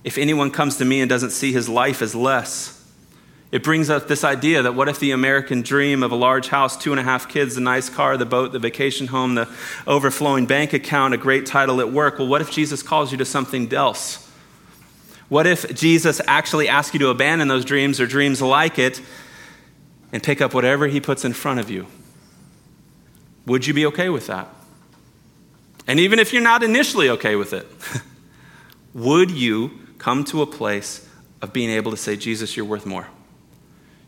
If 0.04 0.18
anyone 0.18 0.50
comes 0.50 0.76
to 0.78 0.84
me 0.84 1.00
and 1.00 1.08
doesn't 1.08 1.30
see 1.30 1.52
his 1.52 1.68
life 1.68 2.02
as 2.02 2.14
less, 2.14 2.78
it 3.50 3.62
brings 3.62 3.88
up 3.88 4.08
this 4.08 4.24
idea 4.24 4.62
that 4.62 4.74
what 4.74 4.88
if 4.88 5.00
the 5.00 5.12
American 5.12 5.62
dream 5.62 6.02
of 6.02 6.12
a 6.12 6.16
large 6.16 6.48
house, 6.48 6.76
two 6.76 6.92
and 6.92 7.00
a 7.00 7.02
half 7.02 7.28
kids, 7.28 7.56
a 7.56 7.60
nice 7.60 7.88
car, 7.88 8.16
the 8.18 8.26
boat, 8.26 8.52
the 8.52 8.58
vacation 8.58 9.06
home, 9.06 9.34
the 9.36 9.48
overflowing 9.86 10.44
bank 10.44 10.74
account, 10.74 11.14
a 11.14 11.16
great 11.16 11.46
title 11.46 11.80
at 11.80 11.90
work? 11.90 12.18
Well, 12.18 12.28
what 12.28 12.42
if 12.42 12.50
Jesus 12.50 12.82
calls 12.82 13.10
you 13.10 13.16
to 13.18 13.24
something 13.24 13.72
else? 13.72 14.30
What 15.30 15.46
if 15.46 15.74
Jesus 15.74 16.20
actually 16.26 16.68
asks 16.68 16.92
you 16.92 17.00
to 17.00 17.08
abandon 17.08 17.48
those 17.48 17.64
dreams 17.64 18.00
or 18.00 18.06
dreams 18.06 18.42
like 18.42 18.78
it 18.78 19.00
and 20.12 20.22
pick 20.22 20.42
up 20.42 20.52
whatever 20.52 20.86
he 20.86 21.00
puts 21.00 21.24
in 21.24 21.32
front 21.32 21.58
of 21.58 21.70
you? 21.70 21.86
Would 23.46 23.66
you 23.66 23.72
be 23.72 23.86
okay 23.86 24.10
with 24.10 24.26
that? 24.26 24.48
And 25.86 25.98
even 26.00 26.18
if 26.18 26.34
you're 26.34 26.42
not 26.42 26.62
initially 26.62 27.08
okay 27.08 27.34
with 27.34 27.54
it, 27.54 27.66
would 28.94 29.30
you 29.30 29.70
come 29.98 30.24
to 30.24 30.42
a 30.42 30.46
place 30.46 31.06
of 31.42 31.52
being 31.52 31.70
able 31.70 31.90
to 31.90 31.96
say, 31.96 32.16
Jesus, 32.16 32.56
you're 32.56 32.66
worth 32.66 32.86
more. 32.86 33.06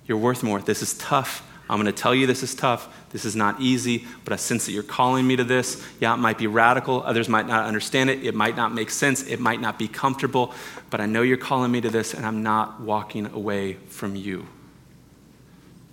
You're 0.06 0.18
worth 0.18 0.42
more. 0.42 0.60
This 0.60 0.82
is 0.82 0.94
tough. 0.94 1.46
I'm 1.68 1.80
going 1.80 1.86
to 1.86 1.92
tell 1.92 2.14
you 2.14 2.26
this 2.26 2.42
is 2.42 2.54
tough. 2.54 2.88
This 3.10 3.24
is 3.24 3.36
not 3.36 3.60
easy, 3.60 4.04
but 4.24 4.32
I 4.32 4.36
sense 4.36 4.66
that 4.66 4.72
you're 4.72 4.82
calling 4.82 5.24
me 5.24 5.36
to 5.36 5.44
this. 5.44 5.86
Yeah, 6.00 6.14
it 6.14 6.16
might 6.16 6.36
be 6.36 6.48
radical. 6.48 7.04
Others 7.04 7.28
might 7.28 7.46
not 7.46 7.66
understand 7.66 8.10
it. 8.10 8.24
It 8.24 8.34
might 8.34 8.56
not 8.56 8.74
make 8.74 8.90
sense. 8.90 9.22
It 9.22 9.38
might 9.38 9.60
not 9.60 9.78
be 9.78 9.86
comfortable, 9.86 10.52
but 10.90 11.00
I 11.00 11.06
know 11.06 11.22
you're 11.22 11.36
calling 11.36 11.70
me 11.70 11.80
to 11.80 11.90
this, 11.90 12.12
and 12.12 12.26
I'm 12.26 12.42
not 12.42 12.80
walking 12.80 13.26
away 13.26 13.74
from 13.74 14.16
you. 14.16 14.48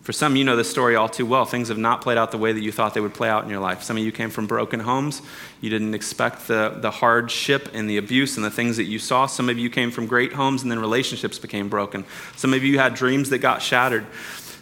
For 0.08 0.14
some, 0.14 0.38
you 0.38 0.46
know 0.46 0.56
this 0.56 0.70
story 0.70 0.96
all 0.96 1.10
too 1.10 1.26
well. 1.26 1.44
Things 1.44 1.68
have 1.68 1.78
not 1.78 2.00
played 2.00 2.18
out 2.18 2.32
the 2.32 2.38
way 2.38 2.54
that 2.54 2.62
you 2.62 2.72
thought 2.72 2.94
they 2.94 3.02
would 3.02 3.14
play 3.14 3.28
out 3.28 3.44
in 3.44 3.50
your 3.50 3.60
life. 3.60 3.84
Some 3.84 3.98
of 3.98 4.04
you 4.04 4.14
came 4.14 4.30
from 4.30 4.48
broken 4.48 4.80
homes. 4.80 5.22
You 5.60 5.70
didn't 5.70 5.94
expect 5.94 6.48
the, 6.48 6.78
the 6.80 6.92
hardship 6.92 7.72
and 7.74 7.90
the 7.90 7.98
abuse 7.98 8.38
and 8.38 8.46
the 8.46 8.50
things 8.50 8.78
that 8.78 8.86
you 8.86 9.00
saw. 9.00 9.26
Some 9.26 9.50
of 9.50 9.58
you 9.58 9.70
came 9.70 9.92
from 9.92 10.08
great 10.08 10.32
homes 10.32 10.62
and 10.62 10.72
then 10.72 10.80
relationships 10.80 11.38
became 11.40 11.68
broken. 11.68 12.06
Some 12.38 12.54
of 12.54 12.64
you 12.64 12.80
had 12.80 12.94
dreams 12.94 13.32
that 13.32 13.40
got 13.40 13.62
shattered. 13.62 14.06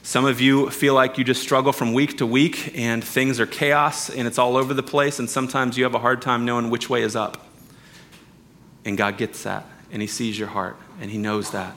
Some 0.01 0.25
of 0.25 0.41
you 0.41 0.71
feel 0.71 0.95
like 0.95 1.19
you 1.19 1.23
just 1.23 1.43
struggle 1.43 1.73
from 1.73 1.93
week 1.93 2.17
to 2.17 2.25
week 2.25 2.75
and 2.75 3.03
things 3.03 3.39
are 3.39 3.45
chaos 3.45 4.09
and 4.09 4.27
it's 4.27 4.39
all 4.39 4.57
over 4.57 4.73
the 4.73 4.81
place, 4.81 5.19
and 5.19 5.29
sometimes 5.29 5.77
you 5.77 5.83
have 5.83 5.93
a 5.93 5.99
hard 5.99 6.23
time 6.23 6.45
knowing 6.45 6.71
which 6.71 6.89
way 6.89 7.03
is 7.03 7.15
up. 7.15 7.45
And 8.83 8.97
God 8.97 9.19
gets 9.19 9.43
that, 9.43 9.63
and 9.91 10.01
He 10.01 10.07
sees 10.07 10.39
your 10.39 10.47
heart, 10.47 10.75
and 10.99 11.11
He 11.11 11.19
knows 11.19 11.51
that. 11.51 11.75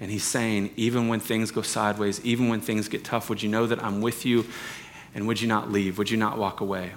And 0.00 0.10
he's 0.10 0.24
saying, 0.24 0.72
even 0.76 1.08
when 1.08 1.20
things 1.20 1.50
go 1.50 1.62
sideways, 1.62 2.24
even 2.24 2.48
when 2.48 2.60
things 2.60 2.88
get 2.88 3.04
tough, 3.04 3.28
would 3.28 3.42
you 3.42 3.50
know 3.50 3.66
that 3.66 3.84
I'm 3.84 4.00
with 4.00 4.24
you? 4.24 4.46
And 5.14 5.26
would 5.26 5.40
you 5.40 5.48
not 5.48 5.70
leave? 5.70 5.98
Would 5.98 6.10
you 6.10 6.16
not 6.16 6.38
walk 6.38 6.60
away? 6.60 6.92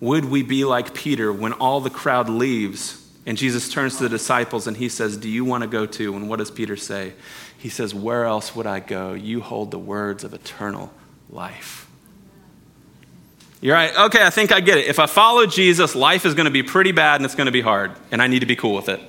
Would 0.00 0.24
we 0.24 0.42
be 0.42 0.64
like 0.64 0.94
Peter 0.94 1.32
when 1.32 1.52
all 1.52 1.80
the 1.80 1.90
crowd 1.90 2.28
leaves 2.28 2.98
and 3.24 3.38
Jesus 3.38 3.68
turns 3.68 3.98
to 3.98 4.04
the 4.04 4.08
disciples 4.08 4.66
and 4.66 4.76
he 4.76 4.88
says, 4.88 5.16
Do 5.16 5.28
you 5.28 5.44
want 5.44 5.62
to 5.62 5.68
go 5.68 5.86
too? 5.86 6.16
And 6.16 6.28
what 6.28 6.38
does 6.38 6.50
Peter 6.50 6.76
say? 6.76 7.12
He 7.56 7.68
says, 7.68 7.94
Where 7.94 8.24
else 8.24 8.56
would 8.56 8.66
I 8.66 8.80
go? 8.80 9.12
You 9.12 9.40
hold 9.40 9.70
the 9.70 9.78
words 9.78 10.24
of 10.24 10.34
eternal 10.34 10.92
life. 11.30 11.88
You're 13.60 13.76
right. 13.76 13.96
Okay, 13.96 14.24
I 14.24 14.30
think 14.30 14.50
I 14.50 14.60
get 14.60 14.78
it. 14.78 14.86
If 14.86 14.98
I 14.98 15.06
follow 15.06 15.46
Jesus, 15.46 15.94
life 15.94 16.26
is 16.26 16.34
going 16.34 16.46
to 16.46 16.50
be 16.50 16.64
pretty 16.64 16.90
bad 16.90 17.16
and 17.16 17.24
it's 17.24 17.36
going 17.36 17.46
to 17.46 17.52
be 17.52 17.60
hard, 17.60 17.92
and 18.10 18.20
I 18.20 18.26
need 18.26 18.40
to 18.40 18.46
be 18.46 18.56
cool 18.56 18.74
with 18.74 18.88
it. 18.88 19.00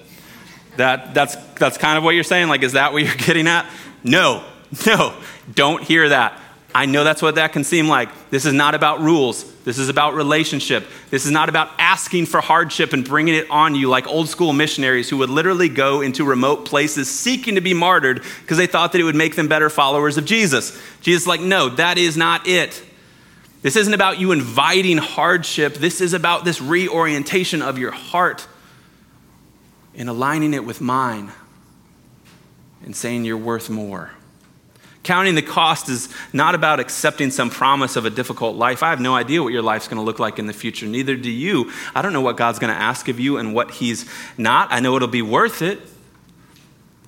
That, 0.77 1.13
that's, 1.13 1.35
that's 1.55 1.77
kind 1.77 1.97
of 1.97 2.03
what 2.03 2.15
you're 2.15 2.23
saying? 2.23 2.47
Like, 2.47 2.63
is 2.63 2.73
that 2.73 2.93
what 2.93 3.03
you're 3.03 3.15
getting 3.17 3.47
at? 3.47 3.69
No, 4.03 4.43
no, 4.85 5.15
don't 5.53 5.83
hear 5.83 6.09
that. 6.09 6.39
I 6.75 6.87
know 6.87 7.03
that's 7.03 7.21
what 7.21 7.35
that 7.35 7.53
can 7.53 7.63
seem 7.63 7.87
like. 7.87 8.09
This 8.31 8.45
is 8.45 8.53
not 8.53 8.73
about 8.73 8.99
rules. 8.99 9.51
This 9.63 9.77
is 9.77 9.89
about 9.89 10.15
relationship. 10.15 10.87
This 11.11 11.25
is 11.25 11.31
not 11.31 11.47
about 11.47 11.69
asking 11.77 12.25
for 12.25 12.41
hardship 12.41 12.93
and 12.93 13.05
bringing 13.05 13.35
it 13.35 13.49
on 13.51 13.75
you 13.75 13.89
like 13.89 14.07
old 14.07 14.27
school 14.27 14.53
missionaries 14.53 15.07
who 15.07 15.17
would 15.17 15.29
literally 15.29 15.69
go 15.69 16.01
into 16.01 16.25
remote 16.25 16.65
places 16.65 17.09
seeking 17.09 17.55
to 17.55 17.61
be 17.61 17.75
martyred 17.75 18.23
because 18.41 18.57
they 18.57 18.65
thought 18.65 18.91
that 18.93 19.01
it 19.01 19.03
would 19.03 19.15
make 19.15 19.35
them 19.35 19.47
better 19.47 19.69
followers 19.69 20.17
of 20.17 20.25
Jesus. 20.25 20.77
Jesus 21.01 21.27
like, 21.27 21.41
no, 21.41 21.69
that 21.69 21.99
is 21.99 22.17
not 22.17 22.47
it. 22.47 22.83
This 23.61 23.75
isn't 23.75 23.93
about 23.93 24.19
you 24.19 24.31
inviting 24.31 24.97
hardship. 24.97 25.75
This 25.75 26.01
is 26.01 26.13
about 26.13 26.43
this 26.43 26.59
reorientation 26.59 27.61
of 27.61 27.77
your 27.77 27.91
heart 27.91 28.47
and 29.95 30.09
aligning 30.09 30.53
it 30.53 30.65
with 30.65 30.81
mine 30.81 31.31
and 32.83 32.95
saying 32.95 33.25
you're 33.25 33.37
worth 33.37 33.69
more. 33.69 34.11
Counting 35.03 35.35
the 35.35 35.41
cost 35.41 35.89
is 35.89 36.07
not 36.31 36.55
about 36.55 36.79
accepting 36.79 37.29
some 37.29 37.49
promise 37.49 37.97
of 37.97 38.05
a 38.05 38.09
difficult 38.09 38.55
life. 38.55 38.81
I 38.81 38.89
have 38.89 39.01
no 39.01 39.13
idea 39.13 39.43
what 39.43 39.51
your 39.51 39.61
life's 39.61 39.87
going 39.87 39.97
to 39.97 40.03
look 40.03 40.17
like 40.17 40.39
in 40.39 40.47
the 40.47 40.53
future. 40.53 40.85
Neither 40.85 41.17
do 41.17 41.29
you. 41.29 41.71
I 41.93 42.01
don't 42.01 42.13
know 42.13 42.21
what 42.21 42.37
God's 42.37 42.57
going 42.57 42.73
to 42.73 42.79
ask 42.79 43.09
of 43.09 43.19
you 43.19 43.37
and 43.37 43.53
what 43.53 43.71
He's 43.71 44.09
not. 44.37 44.71
I 44.71 44.79
know 44.79 44.95
it'll 44.95 45.09
be 45.09 45.21
worth 45.21 45.61
it. 45.61 45.79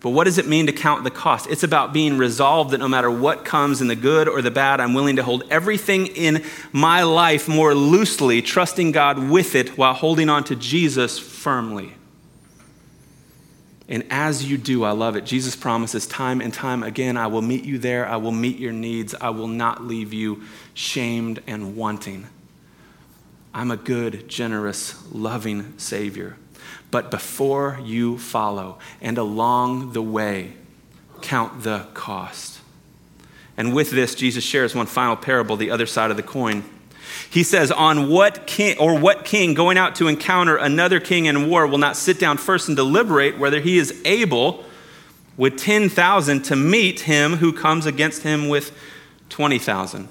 But 0.01 0.11
what 0.11 0.25
does 0.25 0.37
it 0.37 0.45
mean 0.45 0.67
to 0.67 0.71
count 0.71 1.03
the 1.03 1.09
cost? 1.09 1.47
It's 1.49 1.63
about 1.63 1.91
being 1.91 2.19
resolved 2.19 2.71
that 2.71 2.77
no 2.77 2.87
matter 2.87 3.09
what 3.09 3.43
comes 3.43 3.81
in 3.81 3.87
the 3.87 3.95
good 3.95 4.27
or 4.27 4.41
the 4.43 4.51
bad, 4.51 4.79
I'm 4.79 4.93
willing 4.93 5.15
to 5.15 5.23
hold 5.23 5.43
everything 5.49 6.07
in 6.07 6.43
my 6.71 7.01
life 7.01 7.47
more 7.47 7.73
loosely, 7.73 8.43
trusting 8.43 8.91
God 8.91 9.17
with 9.17 9.55
it 9.55 9.79
while 9.79 9.95
holding 9.95 10.29
on 10.29 10.43
to 10.43 10.55
Jesus 10.55 11.17
firmly. 11.17 11.93
And 13.87 14.03
as 14.09 14.49
you 14.49 14.57
do, 14.57 14.83
I 14.83 14.91
love 14.91 15.15
it. 15.15 15.25
Jesus 15.25 15.55
promises 15.55 16.07
time 16.07 16.41
and 16.41 16.53
time 16.53 16.81
again, 16.81 17.17
I 17.17 17.27
will 17.27 17.43
meet 17.43 17.65
you 17.65 17.77
there. 17.77 18.07
I 18.07 18.17
will 18.17 18.31
meet 18.31 18.57
your 18.57 18.73
needs. 18.73 19.13
I 19.13 19.29
will 19.29 19.47
not 19.47 19.83
leave 19.83 20.11
you 20.11 20.41
shamed 20.73 21.41
and 21.45 21.75
wanting. 21.75 22.27
I'm 23.53 23.71
a 23.71 23.77
good, 23.77 24.27
generous, 24.27 24.95
loving 25.11 25.77
Savior. 25.77 26.35
But 26.89 27.11
before 27.11 27.79
you 27.83 28.17
follow 28.17 28.79
and 29.01 29.17
along 29.17 29.93
the 29.93 30.01
way, 30.01 30.53
count 31.21 31.63
the 31.63 31.87
cost. 31.93 32.59
And 33.57 33.73
with 33.73 33.91
this, 33.91 34.15
Jesus 34.15 34.43
shares 34.43 34.75
one 34.75 34.87
final 34.87 35.15
parable, 35.15 35.55
the 35.55 35.71
other 35.71 35.85
side 35.85 36.11
of 36.11 36.17
the 36.17 36.23
coin. 36.23 36.63
He 37.35 37.43
says, 37.43 37.69
On 37.69 38.07
what 38.07 38.47
king 38.47 38.77
or 38.77 38.97
what 38.97 39.25
king 39.25 39.55
going 39.55 39.77
out 39.77 39.95
to 39.95 40.07
encounter 40.07 40.55
another 40.55 41.01
king 41.01 41.25
in 41.25 41.49
war 41.49 41.67
will 41.67 41.77
not 41.77 41.97
sit 41.97 42.17
down 42.17 42.37
first 42.37 42.69
and 42.69 42.77
deliberate 42.77 43.37
whether 43.37 43.59
he 43.59 43.77
is 43.77 44.01
able 44.05 44.63
with 45.35 45.57
10,000 45.57 46.43
to 46.43 46.55
meet 46.55 47.01
him 47.01 47.33
who 47.33 47.51
comes 47.51 47.85
against 47.85 48.23
him 48.23 48.47
with 48.47 48.71
20,000? 49.27 50.07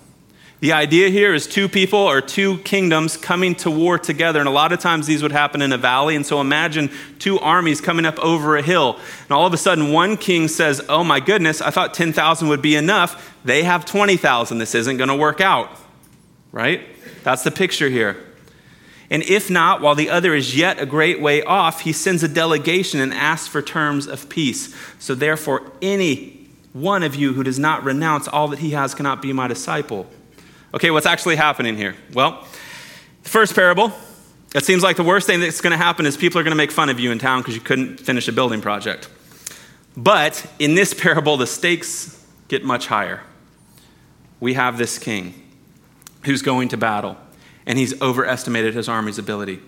The 0.61 0.73
idea 0.73 1.09
here 1.09 1.33
is 1.33 1.47
two 1.47 1.67
people 1.67 1.99
or 1.99 2.21
two 2.21 2.59
kingdoms 2.59 3.17
coming 3.17 3.55
to 3.55 3.71
war 3.71 3.99
together. 3.99 4.39
And 4.39 4.49
a 4.49 4.53
lot 4.53 4.73
of 4.73 4.81
times 4.81 5.07
these 5.07 5.23
would 5.23 5.33
happen 5.33 5.63
in 5.63 5.73
a 5.73 5.79
valley. 5.79 6.17
And 6.17 6.27
so 6.27 6.43
imagine 6.43 6.91
two 7.19 7.39
armies 7.39 7.81
coming 7.81 8.05
up 8.05 8.19
over 8.19 8.59
a 8.59 8.63
hill. 8.63 8.99
And 9.23 9.31
all 9.31 9.47
of 9.47 9.55
a 9.55 9.57
sudden, 9.57 9.93
one 9.93 10.19
king 10.19 10.47
says, 10.47 10.83
Oh 10.91 11.03
my 11.03 11.21
goodness, 11.21 11.63
I 11.63 11.71
thought 11.71 11.95
10,000 11.95 12.49
would 12.49 12.61
be 12.61 12.77
enough. 12.77 13.35
They 13.47 13.63
have 13.63 13.87
20,000. 13.87 14.59
This 14.59 14.75
isn't 14.75 14.99
going 14.99 15.09
to 15.09 15.17
work 15.17 15.41
out. 15.41 15.71
Right? 16.53 16.94
That's 17.25 17.43
the 17.43 17.51
picture 17.51 17.89
here. 17.89 18.17
And 19.11 19.23
if 19.25 19.51
not, 19.51 19.81
while 19.81 19.95
the 19.95 20.11
other 20.11 20.35
is 20.35 20.57
yet 20.57 20.79
a 20.79 20.87
great 20.87 21.21
way 21.21 21.43
off, 21.43 21.81
he 21.81 21.93
sends 21.93 22.23
a 22.23 22.29
delegation 22.29 23.01
and 23.01 23.13
asks 23.13 23.49
for 23.49 23.61
terms 23.61 24.07
of 24.07 24.29
peace. 24.29 24.75
So 24.99 25.15
therefore, 25.15 25.73
any 25.83 26.49
one 26.73 27.03
of 27.03 27.15
you 27.15 27.33
who 27.33 27.43
does 27.43 27.59
not 27.59 27.85
renounce 27.85 28.29
all 28.29 28.49
that 28.49 28.59
he 28.59 28.71
has 28.71 28.95
cannot 28.95 29.23
be 29.23 29.33
my 29.33 29.49
disciple. 29.49 30.07
Okay, 30.73 30.91
what's 30.91 31.07
actually 31.07 31.37
happening 31.37 31.77
here? 31.77 31.95
Well, 32.13 32.47
the 33.23 33.29
first 33.29 33.55
parable, 33.55 33.93
it 34.55 34.65
seems 34.65 34.83
like 34.83 34.97
the 34.97 35.05
worst 35.05 35.27
thing 35.27 35.41
that's 35.41 35.61
going 35.61 35.71
to 35.71 35.77
happen 35.77 36.07
is 36.07 36.17
people 36.17 36.41
are 36.41 36.43
going 36.43 36.53
to 36.53 36.57
make 36.57 36.73
fun 36.73 36.89
of 36.89 36.99
you 36.99 37.13
in 37.13 37.19
town 37.19 37.41
because 37.41 37.55
you 37.55 37.61
couldn't 37.61 38.01
finish 38.01 38.27
a 38.27 38.33
building 38.33 38.61
project. 38.61 39.09
But 39.97 40.45
in 40.59 40.75
this 40.75 40.93
parable, 41.01 41.37
the 41.37 41.47
stakes 41.47 42.27
get 42.49 42.65
much 42.65 42.87
higher. 42.87 43.23
We 44.41 44.55
have 44.55 44.77
this 44.77 44.99
king 44.99 45.44
who's 46.25 46.43
going 46.43 46.69
to 46.69 46.77
battle, 46.77 47.17
and 47.67 47.79
he's 47.79 48.01
overestimated 48.01 48.75
his 48.75 48.89
army's 48.89 49.19
ability. 49.19 49.61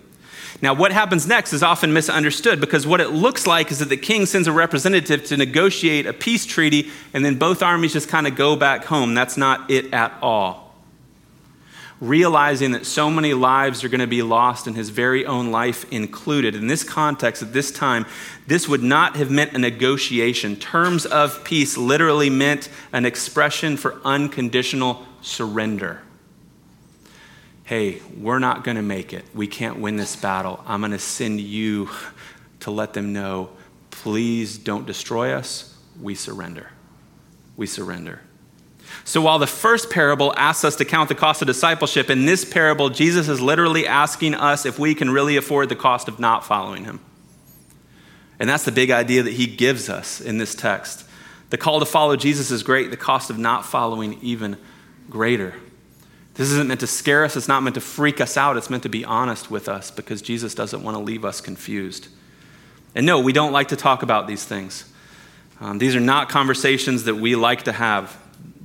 Now, 0.61 0.73
what 0.73 0.91
happens 0.91 1.27
next 1.27 1.53
is 1.53 1.61
often 1.61 1.93
misunderstood 1.93 2.59
because 2.59 2.87
what 2.87 2.99
it 2.99 3.09
looks 3.09 3.45
like 3.45 3.71
is 3.71 3.79
that 3.79 3.89
the 3.89 3.97
king 3.97 4.25
sends 4.25 4.47
a 4.47 4.51
representative 4.51 5.25
to 5.25 5.37
negotiate 5.37 6.05
a 6.05 6.13
peace 6.13 6.45
treaty, 6.45 6.89
and 7.13 7.23
then 7.23 7.37
both 7.37 7.61
armies 7.61 7.93
just 7.93 8.09
kind 8.09 8.27
of 8.27 8.35
go 8.35 8.55
back 8.55 8.85
home. 8.85 9.13
That's 9.13 9.37
not 9.37 9.69
it 9.69 9.93
at 9.93 10.17
all 10.21 10.67
realizing 11.99 12.71
that 12.71 12.85
so 12.85 13.09
many 13.09 13.33
lives 13.33 13.83
are 13.83 13.89
going 13.89 14.01
to 14.01 14.07
be 14.07 14.21
lost 14.21 14.67
and 14.67 14.75
his 14.75 14.89
very 14.89 15.25
own 15.25 15.51
life 15.51 15.91
included. 15.91 16.55
In 16.55 16.67
this 16.67 16.83
context, 16.83 17.41
at 17.41 17.53
this 17.53 17.71
time, 17.71 18.05
this 18.45 18.67
would 18.67 18.83
not 18.83 19.15
have 19.15 19.31
meant 19.31 19.53
a 19.53 19.57
negotiation. 19.57 20.55
Terms 20.55 21.05
of 21.05 21.43
peace 21.43 21.77
literally 21.77 22.29
meant 22.29 22.69
an 22.93 23.05
expression 23.05 23.77
for 23.77 23.99
unconditional 24.05 25.05
surrender. 25.21 26.01
Hey, 27.67 28.01
we're 28.17 28.39
not 28.39 28.63
going 28.63 28.77
to 28.77 28.81
make 28.81 29.11
it. 29.11 29.25
We 29.35 29.45
can't 29.45 29.79
win 29.79 29.97
this 29.97 30.15
battle. 30.15 30.63
I'm 30.65 30.79
going 30.79 30.93
to 30.93 30.99
send 30.99 31.41
you 31.41 31.89
to 32.61 32.71
let 32.71 32.93
them 32.93 33.11
know 33.11 33.49
please 33.91 34.57
don't 34.57 34.87
destroy 34.87 35.33
us. 35.33 35.75
We 35.99 36.15
surrender. 36.15 36.69
We 37.57 37.67
surrender. 37.67 38.21
So 39.03 39.19
while 39.19 39.37
the 39.37 39.47
first 39.47 39.89
parable 39.89 40.33
asks 40.37 40.63
us 40.63 40.77
to 40.77 40.85
count 40.85 41.09
the 41.09 41.15
cost 41.15 41.41
of 41.41 41.47
discipleship, 41.47 42.09
in 42.09 42.25
this 42.25 42.45
parable, 42.45 42.89
Jesus 42.89 43.27
is 43.27 43.41
literally 43.41 43.85
asking 43.85 44.33
us 44.33 44.65
if 44.65 44.79
we 44.79 44.95
can 44.95 45.09
really 45.09 45.35
afford 45.35 45.67
the 45.67 45.75
cost 45.75 46.07
of 46.07 46.21
not 46.21 46.45
following 46.45 46.85
him. 46.85 47.01
And 48.39 48.49
that's 48.49 48.63
the 48.63 48.71
big 48.71 48.91
idea 48.91 49.23
that 49.23 49.33
he 49.33 49.45
gives 49.45 49.89
us 49.89 50.21
in 50.21 50.37
this 50.37 50.55
text. 50.55 51.03
The 51.49 51.57
call 51.57 51.81
to 51.81 51.85
follow 51.85 52.15
Jesus 52.15 52.49
is 52.49 52.63
great, 52.63 52.91
the 52.91 52.97
cost 52.97 53.29
of 53.29 53.37
not 53.37 53.65
following 53.65 54.19
even 54.21 54.57
greater. 55.09 55.53
This 56.37 56.51
isn't 56.51 56.67
meant 56.67 56.81
to 56.81 56.87
scare 56.87 57.25
us, 57.25 57.35
it's 57.35 57.47
not 57.47 57.63
meant 57.63 57.73
to 57.75 57.81
freak 57.81 58.21
us 58.21 58.37
out, 58.37 58.57
it's 58.57 58.69
meant 58.69 58.83
to 58.83 58.89
be 58.89 59.03
honest 59.03 59.49
with 59.49 59.67
us 59.67 59.89
because 59.89 60.21
Jesus 60.21 60.53
doesn't 60.53 60.83
want 60.83 60.95
to 60.95 61.03
leave 61.03 61.25
us 61.25 61.41
confused. 61.41 62.07
And 62.93 63.07
no, 63.07 63.19
we 63.19 63.33
don't 63.33 63.51
like 63.51 63.69
to 63.69 63.75
talk 63.75 64.03
about 64.03 64.27
these 64.27 64.45
things. 64.45 64.85
Um, 65.59 65.79
these 65.79 65.95
are 65.95 65.99
not 65.99 66.29
conversations 66.29 67.05
that 67.05 67.15
we 67.15 67.35
like 67.35 67.63
to 67.63 67.71
have 67.71 68.15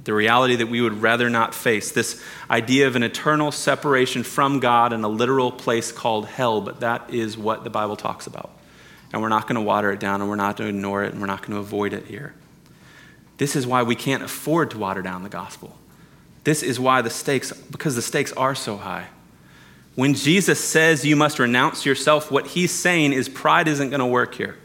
the 0.04 0.12
reality 0.12 0.56
that 0.56 0.66
we 0.66 0.82
would 0.82 1.00
rather 1.00 1.30
not 1.30 1.54
face, 1.54 1.92
this 1.92 2.22
idea 2.50 2.86
of 2.86 2.96
an 2.96 3.02
eternal 3.02 3.52
separation 3.52 4.22
from 4.22 4.60
God 4.60 4.92
in 4.92 5.02
a 5.04 5.08
literal 5.08 5.50
place 5.50 5.92
called 5.92 6.26
hell, 6.26 6.60
but 6.60 6.80
that 6.80 7.08
is 7.08 7.38
what 7.38 7.64
the 7.64 7.70
Bible 7.70 7.96
talks 7.96 8.26
about. 8.26 8.50
And 9.12 9.22
we're 9.22 9.28
not 9.28 9.46
going 9.46 9.54
to 9.54 9.62
water 9.62 9.92
it 9.92 10.00
down, 10.00 10.20
and 10.20 10.28
we're 10.28 10.36
not 10.36 10.56
going 10.56 10.70
to 10.70 10.76
ignore 10.76 11.04
it, 11.04 11.12
and 11.12 11.20
we're 11.20 11.26
not 11.26 11.40
going 11.42 11.52
to 11.52 11.58
avoid 11.58 11.92
it 11.92 12.06
here. 12.06 12.34
This 13.38 13.56
is 13.56 13.66
why 13.66 13.82
we 13.82 13.94
can't 13.94 14.22
afford 14.22 14.72
to 14.72 14.78
water 14.78 15.02
down 15.02 15.22
the 15.22 15.28
gospel. 15.28 15.78
This 16.44 16.62
is 16.62 16.80
why 16.80 17.02
the 17.02 17.10
stakes, 17.10 17.52
because 17.52 17.94
the 17.94 18.02
stakes 18.02 18.32
are 18.32 18.54
so 18.54 18.76
high. 18.76 19.08
When 19.94 20.14
Jesus 20.14 20.62
says 20.62 21.04
you 21.04 21.16
must 21.16 21.38
renounce 21.38 21.84
yourself, 21.84 22.30
what 22.30 22.48
he's 22.48 22.72
saying 22.72 23.12
is 23.12 23.28
pride 23.28 23.68
isn't 23.68 23.90
going 23.90 24.00
to 24.00 24.06
work 24.06 24.34
here 24.34 24.56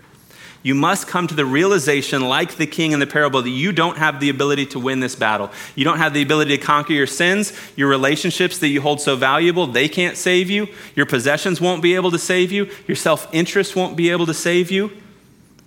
you 0.67 0.75
must 0.75 1.07
come 1.07 1.27
to 1.27 1.33
the 1.33 1.45
realization, 1.45 2.27
like 2.27 2.55
the 2.55 2.67
king 2.67 2.91
in 2.91 2.99
the 2.99 3.07
parable, 3.07 3.41
that 3.41 3.49
you 3.49 3.71
don't 3.71 3.97
have 3.97 4.19
the 4.19 4.27
ability 4.27 4.65
to 4.65 4.79
win 4.79 4.99
this 4.99 5.15
battle. 5.15 5.49
You 5.75 5.85
don't 5.85 5.99
have 5.99 6.13
the 6.13 6.21
ability 6.21 6.57
to 6.57 6.61
conquer 6.61 6.91
your 6.91 7.07
sins. 7.07 7.53
Your 7.77 7.87
relationships 7.87 8.57
that 8.59 8.67
you 8.67 8.81
hold 8.81 8.99
so 8.99 9.15
valuable, 9.15 9.67
they 9.67 9.87
can't 9.87 10.17
save 10.17 10.49
you. 10.49 10.67
Your 10.93 11.05
possessions 11.05 11.61
won't 11.61 11.81
be 11.81 11.95
able 11.95 12.11
to 12.11 12.19
save 12.19 12.51
you. 12.51 12.69
Your 12.85 12.97
self 12.97 13.33
interest 13.33 13.77
won't 13.77 13.95
be 13.95 14.09
able 14.09 14.25
to 14.25 14.33
save 14.33 14.69
you. 14.69 14.91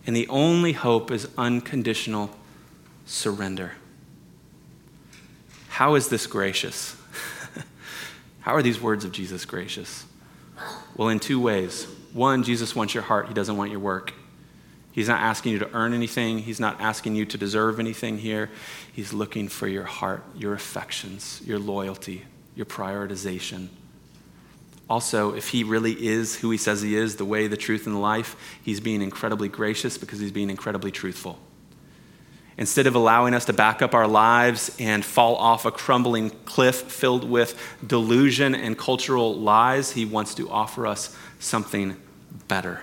And 0.07 0.14
the 0.14 0.29
only 0.29 0.73
hope 0.73 1.11
is 1.11 1.29
unconditional 1.38 2.37
surrender. 3.07 3.73
How 5.70 5.94
is 5.94 6.09
this 6.09 6.26
gracious? 6.26 6.96
How 8.40 8.54
are 8.54 8.62
these 8.62 8.80
words 8.80 9.04
of 9.04 9.12
Jesus 9.12 9.44
gracious? 9.44 10.04
Well, 10.96 11.09
in 11.09 11.20
two 11.20 11.40
ways. 11.40 11.87
One, 12.12 12.42
Jesus 12.42 12.74
wants 12.74 12.92
your 12.92 13.04
heart, 13.04 13.28
He 13.28 13.35
doesn't 13.35 13.56
want 13.56 13.70
your 13.70 13.80
work. 13.80 14.12
He's 14.92 15.06
not 15.06 15.20
asking 15.20 15.52
you 15.52 15.61
to 15.61 15.70
earn 15.72 15.94
anything. 15.94 16.40
He's 16.40 16.59
not 16.59 16.80
asking 16.80 17.14
you 17.14 17.24
to 17.26 17.38
deserve 17.38 17.78
anything 17.78 18.18
here. 18.18 18.50
He's 18.92 19.12
looking 19.12 19.48
for 19.48 19.68
your 19.68 19.85
heart, 19.85 20.24
your 20.37 20.52
affections, 20.52 21.40
your 21.44 21.61
loyalty, 21.61 22.24
your 22.56 22.66
prioritization. 22.66 23.68
Also, 24.88 25.35
if 25.35 25.50
he 25.50 25.62
really 25.62 25.92
is 25.92 26.35
who 26.35 26.50
he 26.50 26.59
says 26.59 26.83
he 26.83 26.96
is, 26.96 27.14
the 27.14 27.24
way, 27.24 27.46
the 27.46 27.56
truth, 27.56 27.87
and 27.87 27.94
the 27.94 28.00
life, 28.00 28.35
he's 28.61 28.80
being 28.80 29.00
incredibly 29.00 29.48
gracious 29.48 29.96
because 29.96 30.18
he's 30.18 30.33
being 30.33 30.50
incredibly 30.50 30.90
truthful. 30.90 31.38
Instead 32.61 32.87
of 32.87 32.94
allowing 32.94 33.33
us 33.33 33.46
to 33.46 33.55
back 33.55 33.81
up 33.81 33.94
our 33.94 34.07
lives 34.07 34.70
and 34.79 35.03
fall 35.03 35.35
off 35.37 35.64
a 35.64 35.70
crumbling 35.70 36.29
cliff 36.44 36.77
filled 36.83 37.25
with 37.25 37.59
delusion 37.85 38.55
and 38.55 38.77
cultural 38.77 39.35
lies, 39.35 39.92
he 39.92 40.05
wants 40.05 40.35
to 40.35 40.49
offer 40.51 40.87
us 40.87 41.16
something 41.38 41.96
better. 42.49 42.83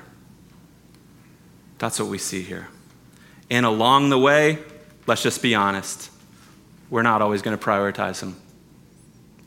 That's 1.78 2.00
what 2.00 2.10
we 2.10 2.18
see 2.18 2.42
here. 2.42 2.70
And 3.52 3.68
along 3.68 4.10
the 4.10 4.18
way, 4.18 4.58
let's 5.06 5.22
just 5.22 5.44
be 5.44 5.54
honest, 5.54 6.10
we're 6.90 7.04
not 7.04 7.22
always 7.22 7.44
going 7.44 7.56
to 7.56 7.64
prioritize 7.64 8.20
Him. 8.22 8.36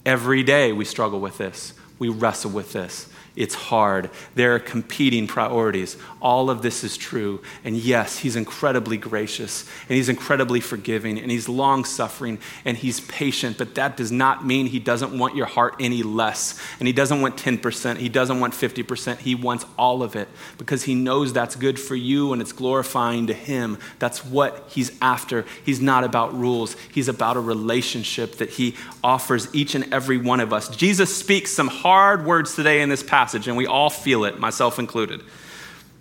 Every 0.07 0.45
day 0.45 0.73
we 0.73 0.85
struggle 0.85 1.19
with 1.19 1.39
this, 1.39 1.75
we 1.99 2.09
wrestle 2.09 2.53
with 2.53 2.73
this. 2.73 3.09
It's 3.41 3.55
hard. 3.55 4.11
There 4.35 4.55
are 4.55 4.59
competing 4.59 5.27
priorities. 5.27 5.97
All 6.21 6.51
of 6.51 6.61
this 6.61 6.85
is 6.85 6.99
true. 6.99 7.41
And 7.65 7.75
yes, 7.75 8.19
he's 8.19 8.37
incredibly 8.37 8.99
gracious 8.99 9.65
and 9.89 9.97
he's 9.97 10.11
incredibly 10.11 10.61
forgiving 10.61 11.19
and 11.19 11.31
he's 11.31 11.49
long 11.49 11.87
suffering 11.87 12.39
and 12.67 12.77
he's 12.77 13.01
patient, 13.01 13.57
but 13.57 13.77
that 13.77 13.97
does 13.97 14.13
not 14.13 14.45
mean 14.45 14.67
he 14.67 14.79
doesn't 14.79 15.19
want 15.19 15.37
your 15.37 15.47
heart 15.47 15.77
any 15.81 16.03
less. 16.03 16.61
And 16.81 16.87
he 16.87 16.93
doesn't 16.93 17.23
want 17.23 17.39
10%, 17.39 17.97
he 17.97 18.11
doesn't 18.11 18.41
want 18.41 18.53
50%. 18.53 19.17
He 19.21 19.35
wants 19.35 19.65
all 19.79 20.03
of 20.03 20.17
it 20.17 20.29
because 20.59 20.83
he 20.83 20.95
knows 20.95 21.33
that's 21.33 21.57
good 21.57 21.81
for 21.81 21.97
you 21.97 22.35
and 22.35 22.43
it's 22.43 22.53
glorifying 22.53 23.29
to 23.29 23.33
him. 23.33 23.79
That's 23.99 24.23
what 24.23 24.67
he's 24.69 24.93
after. 25.01 25.47
He's 25.65 25.81
not 25.81 26.05
about 26.05 26.35
rules, 26.39 26.77
he's 26.93 27.09
about 27.09 27.39
a 27.39 27.41
relationship 27.41 28.37
that 28.37 28.51
he 28.51 28.77
offers 29.03 29.49
each 29.55 29.75
and 29.75 29.91
every 29.95 30.19
one 30.19 30.41
of 30.41 30.53
us. 30.53 30.69
Jesus 30.69 31.17
speaks 31.17 31.51
some 31.51 31.69
hard 31.69 32.27
words 32.27 32.55
today 32.55 32.83
in 32.83 32.91
this 32.91 33.03
passage 33.03 33.30
passage, 33.31 33.47
and 33.47 33.57
we 33.57 33.67
all 33.67 33.91
feel 33.91 34.25
it, 34.25 34.41
myself 34.41 34.81
included. 34.81 35.23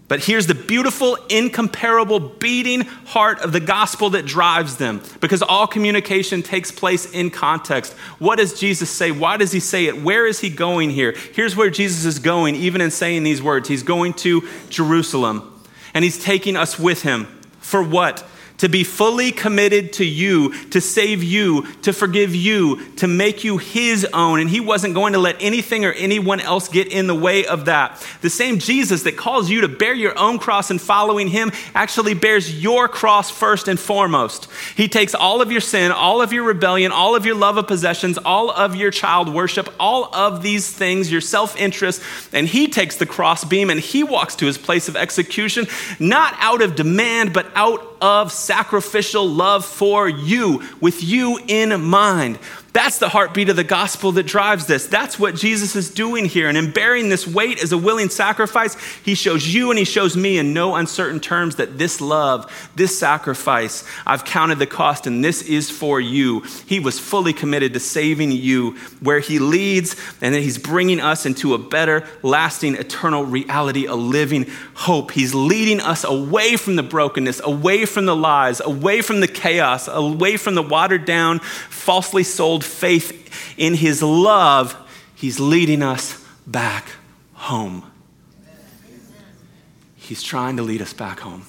But 0.07 0.23
here's 0.23 0.47
the 0.47 0.55
beautiful, 0.55 1.15
incomparable, 1.29 2.19
beating 2.19 2.81
heart 2.81 3.41
of 3.41 3.51
the 3.51 3.59
gospel 3.59 4.09
that 4.11 4.25
drives 4.25 4.77
them 4.77 5.03
because 5.21 5.43
all 5.43 5.67
communication 5.67 6.41
takes 6.41 6.71
place 6.71 7.05
in 7.11 7.29
context. 7.29 7.93
What 8.17 8.39
does 8.39 8.59
Jesus 8.59 8.89
say? 8.89 9.11
Why 9.11 9.37
does 9.37 9.51
he 9.51 9.59
say 9.59 9.85
it? 9.85 10.01
Where 10.01 10.25
is 10.25 10.39
he 10.39 10.49
going 10.49 10.89
here? 10.89 11.13
Here's 11.33 11.55
where 11.55 11.69
Jesus 11.69 12.05
is 12.05 12.17
going, 12.17 12.55
even 12.55 12.81
in 12.81 12.89
saying 12.89 13.21
these 13.21 13.43
words. 13.43 13.69
He's 13.69 13.83
going 13.83 14.13
to 14.13 14.47
Jerusalem, 14.69 15.61
and 15.93 16.03
he's 16.03 16.17
taking 16.17 16.57
us 16.57 16.79
with 16.79 17.03
him. 17.03 17.25
For 17.59 17.83
what? 17.83 18.27
To 18.59 18.69
be 18.69 18.83
fully 18.83 19.31
committed 19.31 19.93
to 19.93 20.05
you, 20.05 20.53
to 20.69 20.79
save 20.79 21.23
you, 21.23 21.65
to 21.81 21.91
forgive 21.91 22.35
you, 22.35 22.85
to 22.97 23.07
make 23.07 23.43
you 23.43 23.57
his 23.57 24.05
own. 24.13 24.39
And 24.39 24.49
he 24.49 24.59
wasn't 24.59 24.93
going 24.93 25.13
to 25.13 25.19
let 25.19 25.37
anything 25.39 25.85
or 25.85 25.93
anyone 25.93 26.39
else 26.39 26.67
get 26.69 26.87
in 26.87 27.07
the 27.07 27.15
way 27.15 27.45
of 27.45 27.65
that. 27.65 28.05
The 28.21 28.29
same 28.29 28.59
Jesus 28.59 29.03
that 29.03 29.17
calls 29.17 29.49
you 29.49 29.61
to 29.61 29.67
bear 29.67 29.93
your 29.93 30.17
own 30.17 30.39
cross 30.39 30.69
and 30.71 30.79
following 30.79 31.27
him 31.27 31.51
actually 31.73 32.13
bears 32.13 32.61
your 32.61 32.87
cross 32.87 33.29
first 33.29 33.67
and 33.67 33.79
foremost. 33.79 34.47
He 34.75 34.87
takes 34.87 35.15
all 35.15 35.41
of 35.41 35.51
your 35.51 35.61
sin, 35.61 35.91
all 35.91 36.21
of 36.21 36.33
your 36.33 36.43
rebellion, 36.43 36.91
all 36.91 37.15
of 37.15 37.25
your 37.25 37.35
love 37.35 37.57
of 37.57 37.67
possessions, 37.67 38.17
all 38.17 38.51
of 38.51 38.75
your 38.75 38.91
child 38.91 39.33
worship, 39.33 39.73
all 39.79 40.13
of 40.13 40.43
these 40.43 40.71
things, 40.71 41.11
your 41.11 41.21
self 41.21 41.57
interest, 41.57 42.01
and 42.33 42.47
he 42.47 42.67
takes 42.67 42.97
the 42.97 43.05
cross 43.05 43.43
beam 43.43 43.69
and 43.69 43.79
he 43.79 44.03
walks 44.03 44.35
to 44.35 44.45
his 44.45 44.57
place 44.57 44.89
of 44.89 44.95
execution, 44.95 45.67
not 45.99 46.35
out 46.39 46.61
of 46.61 46.75
demand, 46.75 47.33
but 47.33 47.47
out 47.55 47.88
of 48.01 48.31
sacrificial 48.31 49.27
love 49.27 49.65
for 49.65 50.07
you, 50.07 50.63
with 50.79 51.03
you 51.03 51.39
in 51.47 51.81
mind. 51.81 52.39
That's 52.71 52.99
the 52.99 53.09
heartbeat 53.09 53.49
of 53.49 53.55
the 53.55 53.63
gospel 53.63 54.11
that 54.13 54.27
drives 54.27 54.67
this. 54.67 54.85
That's 54.85 55.17
what 55.17 55.35
Jesus 55.35 55.75
is 55.75 55.89
doing 55.89 56.25
here. 56.25 56.47
And 56.47 56.57
in 56.57 56.71
bearing 56.71 57.09
this 57.09 57.25
weight 57.25 57.63
as 57.63 57.71
a 57.71 57.77
willing 57.77 58.09
sacrifice, 58.09 58.75
he 59.03 59.15
shows 59.15 59.51
you 59.51 59.71
and 59.71 59.79
he 59.79 59.85
shows 59.85 60.15
me 60.15 60.37
in 60.37 60.53
no 60.53 60.75
uncertain 60.75 61.19
terms 61.19 61.55
that 61.55 61.79
this 61.79 61.99
love, 61.99 62.51
this 62.75 62.97
sacrifice, 62.97 63.83
I've 64.05 64.23
counted 64.23 64.59
the 64.59 64.67
cost 64.67 65.07
and 65.07 65.25
this 65.25 65.41
is 65.41 65.71
for 65.71 65.99
you. 65.99 66.41
He 66.67 66.79
was 66.79 66.99
fully 66.99 67.33
committed 67.33 67.73
to 67.73 67.79
saving 67.79 68.31
you 68.31 68.75
where 68.99 69.19
he 69.19 69.39
leads, 69.39 69.95
and 70.21 70.35
then 70.35 70.43
he's 70.43 70.57
bringing 70.57 70.99
us 70.99 71.25
into 71.25 71.53
a 71.53 71.57
better, 71.57 72.05
lasting, 72.21 72.75
eternal 72.75 73.25
reality, 73.25 73.85
a 73.85 73.95
living 73.95 74.45
hope. 74.75 75.11
He's 75.11 75.33
leading 75.33 75.79
us 75.79 76.03
away 76.03 76.55
from 76.55 76.75
the 76.75 76.83
brokenness, 76.83 77.41
away 77.43 77.85
from 77.85 78.05
the 78.05 78.15
lies, 78.15 78.61
away 78.61 79.01
from 79.01 79.21
the 79.21 79.27
chaos, 79.27 79.87
away 79.87 80.37
from 80.37 80.55
the 80.55 80.63
watered 80.63 81.05
down, 81.05 81.39
falsely 81.39 82.23
sold 82.23 82.58
faith 82.63 83.55
in 83.57 83.75
his 83.75 84.01
love, 84.01 84.75
he's 85.15 85.39
leading 85.39 85.83
us 85.83 86.23
back 86.45 86.89
home. 87.33 87.89
He's 89.95 90.23
trying 90.23 90.57
to 90.57 90.63
lead 90.63 90.81
us 90.81 90.93
back 90.93 91.19
home. 91.19 91.45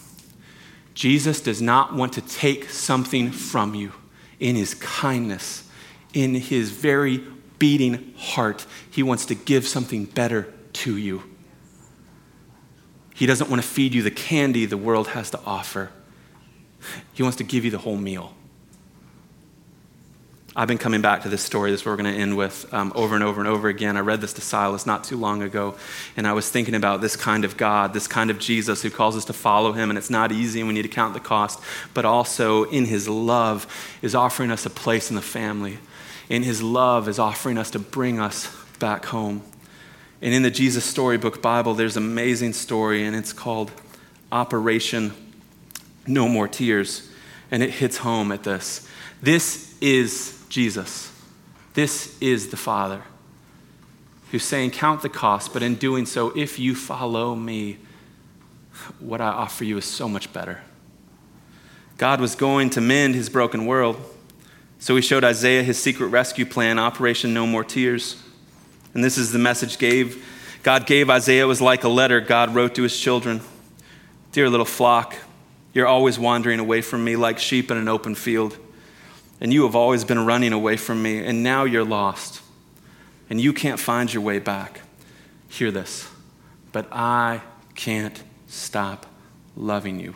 Jesus 0.94 1.40
does 1.40 1.62
not 1.62 1.94
want 1.94 2.12
to 2.14 2.20
take 2.20 2.68
something 2.68 3.30
from 3.30 3.74
you 3.74 3.92
in 4.38 4.54
his 4.54 4.74
kindness, 4.74 5.68
in 6.12 6.34
his 6.34 6.70
very 6.70 7.24
beating 7.58 8.12
heart. 8.16 8.66
He 8.90 9.02
wants 9.02 9.26
to 9.26 9.34
give 9.34 9.66
something 9.66 10.04
better 10.04 10.52
to 10.74 10.96
you. 10.96 11.22
He 13.14 13.26
doesn't 13.26 13.48
want 13.48 13.62
to 13.62 13.68
feed 13.68 13.94
you 13.94 14.02
the 14.02 14.10
candy 14.10 14.66
the 14.66 14.76
world 14.76 15.08
has 15.08 15.30
to 15.30 15.40
offer. 15.46 15.90
He 17.12 17.22
wants 17.22 17.36
to 17.38 17.44
give 17.44 17.64
you 17.64 17.70
the 17.70 17.78
whole 17.78 17.96
meal. 17.96 18.34
I've 20.56 20.66
been 20.66 20.78
coming 20.78 21.00
back 21.00 21.22
to 21.22 21.28
this 21.28 21.42
story. 21.42 21.70
This 21.70 21.82
is 21.82 21.86
what 21.86 21.92
we're 21.92 22.02
going 22.02 22.12
to 22.12 22.20
end 22.20 22.36
with 22.36 22.74
um, 22.74 22.92
over 22.96 23.14
and 23.14 23.22
over 23.22 23.40
and 23.40 23.48
over 23.48 23.68
again. 23.68 23.96
I 23.96 24.00
read 24.00 24.20
this 24.20 24.32
to 24.32 24.40
Silas 24.40 24.84
not 24.84 25.04
too 25.04 25.16
long 25.16 25.44
ago, 25.44 25.76
and 26.16 26.26
I 26.26 26.32
was 26.32 26.50
thinking 26.50 26.74
about 26.74 27.00
this 27.00 27.14
kind 27.14 27.44
of 27.44 27.56
God, 27.56 27.94
this 27.94 28.08
kind 28.08 28.30
of 28.30 28.40
Jesus 28.40 28.82
who 28.82 28.90
calls 28.90 29.16
us 29.16 29.24
to 29.26 29.32
follow 29.32 29.72
him, 29.72 29.90
and 29.90 29.98
it's 29.98 30.10
not 30.10 30.32
easy, 30.32 30.58
and 30.58 30.66
we 30.66 30.74
need 30.74 30.82
to 30.82 30.88
count 30.88 31.14
the 31.14 31.20
cost, 31.20 31.60
but 31.94 32.04
also 32.04 32.64
in 32.64 32.86
his 32.86 33.08
love 33.08 33.64
is 34.02 34.16
offering 34.16 34.50
us 34.50 34.66
a 34.66 34.70
place 34.70 35.08
in 35.08 35.14
the 35.14 35.22
family. 35.22 35.78
In 36.28 36.42
his 36.42 36.60
love 36.60 37.08
is 37.08 37.20
offering 37.20 37.56
us 37.56 37.70
to 37.70 37.78
bring 37.78 38.18
us 38.18 38.52
back 38.80 39.04
home. 39.06 39.42
And 40.20 40.34
in 40.34 40.42
the 40.42 40.50
Jesus 40.50 40.84
Storybook 40.84 41.40
Bible, 41.40 41.74
there's 41.74 41.96
an 41.96 42.02
amazing 42.02 42.54
story, 42.54 43.04
and 43.04 43.14
it's 43.14 43.32
called 43.32 43.70
Operation 44.32 45.12
No 46.08 46.28
More 46.28 46.48
Tears. 46.48 47.08
And 47.52 47.62
it 47.62 47.70
hits 47.70 47.98
home 47.98 48.32
at 48.32 48.42
this. 48.42 48.88
This 49.22 49.76
is 49.80 50.39
Jesus. 50.50 51.12
This 51.74 52.20
is 52.20 52.48
the 52.48 52.56
Father 52.56 53.02
who's 54.32 54.42
saying, 54.44 54.72
Count 54.72 55.00
the 55.00 55.08
cost, 55.08 55.52
but 55.52 55.62
in 55.62 55.76
doing 55.76 56.04
so, 56.04 56.36
if 56.36 56.58
you 56.58 56.74
follow 56.74 57.34
me, 57.34 57.78
what 58.98 59.20
I 59.20 59.28
offer 59.28 59.64
you 59.64 59.78
is 59.78 59.84
so 59.84 60.08
much 60.08 60.32
better. 60.32 60.60
God 61.98 62.20
was 62.20 62.34
going 62.34 62.70
to 62.70 62.80
mend 62.80 63.14
his 63.14 63.28
broken 63.28 63.64
world, 63.66 63.96
so 64.78 64.96
he 64.96 65.02
showed 65.02 65.22
Isaiah 65.22 65.62
his 65.62 65.80
secret 65.80 66.08
rescue 66.08 66.46
plan, 66.46 66.78
Operation 66.78 67.32
No 67.32 67.46
More 67.46 67.64
Tears. 67.64 68.20
And 68.92 69.04
this 69.04 69.18
is 69.18 69.32
the 69.32 69.38
message 69.38 69.78
gave 69.78 70.26
God 70.62 70.84
gave 70.84 71.08
Isaiah 71.08 71.46
was 71.46 71.60
like 71.60 71.84
a 71.84 71.88
letter 71.88 72.20
God 72.20 72.54
wrote 72.54 72.74
to 72.74 72.82
his 72.82 72.98
children. 72.98 73.40
Dear 74.32 74.50
little 74.50 74.66
flock, 74.66 75.16
you're 75.72 75.86
always 75.86 76.18
wandering 76.18 76.58
away 76.58 76.82
from 76.82 77.02
me 77.02 77.16
like 77.16 77.38
sheep 77.38 77.70
in 77.70 77.78
an 77.78 77.88
open 77.88 78.14
field 78.14 78.58
and 79.40 79.52
you 79.52 79.62
have 79.62 79.74
always 79.74 80.04
been 80.04 80.26
running 80.26 80.52
away 80.52 80.76
from 80.76 81.02
me, 81.02 81.24
and 81.24 81.42
now 81.42 81.64
you're 81.64 81.84
lost, 81.84 82.42
and 83.30 83.40
you 83.40 83.52
can't 83.52 83.80
find 83.80 84.12
your 84.12 84.22
way 84.22 84.38
back. 84.38 84.80
Hear 85.48 85.70
this. 85.70 86.08
But 86.72 86.86
I 86.92 87.42
can't 87.74 88.22
stop 88.46 89.06
loving 89.56 89.98
you. 89.98 90.14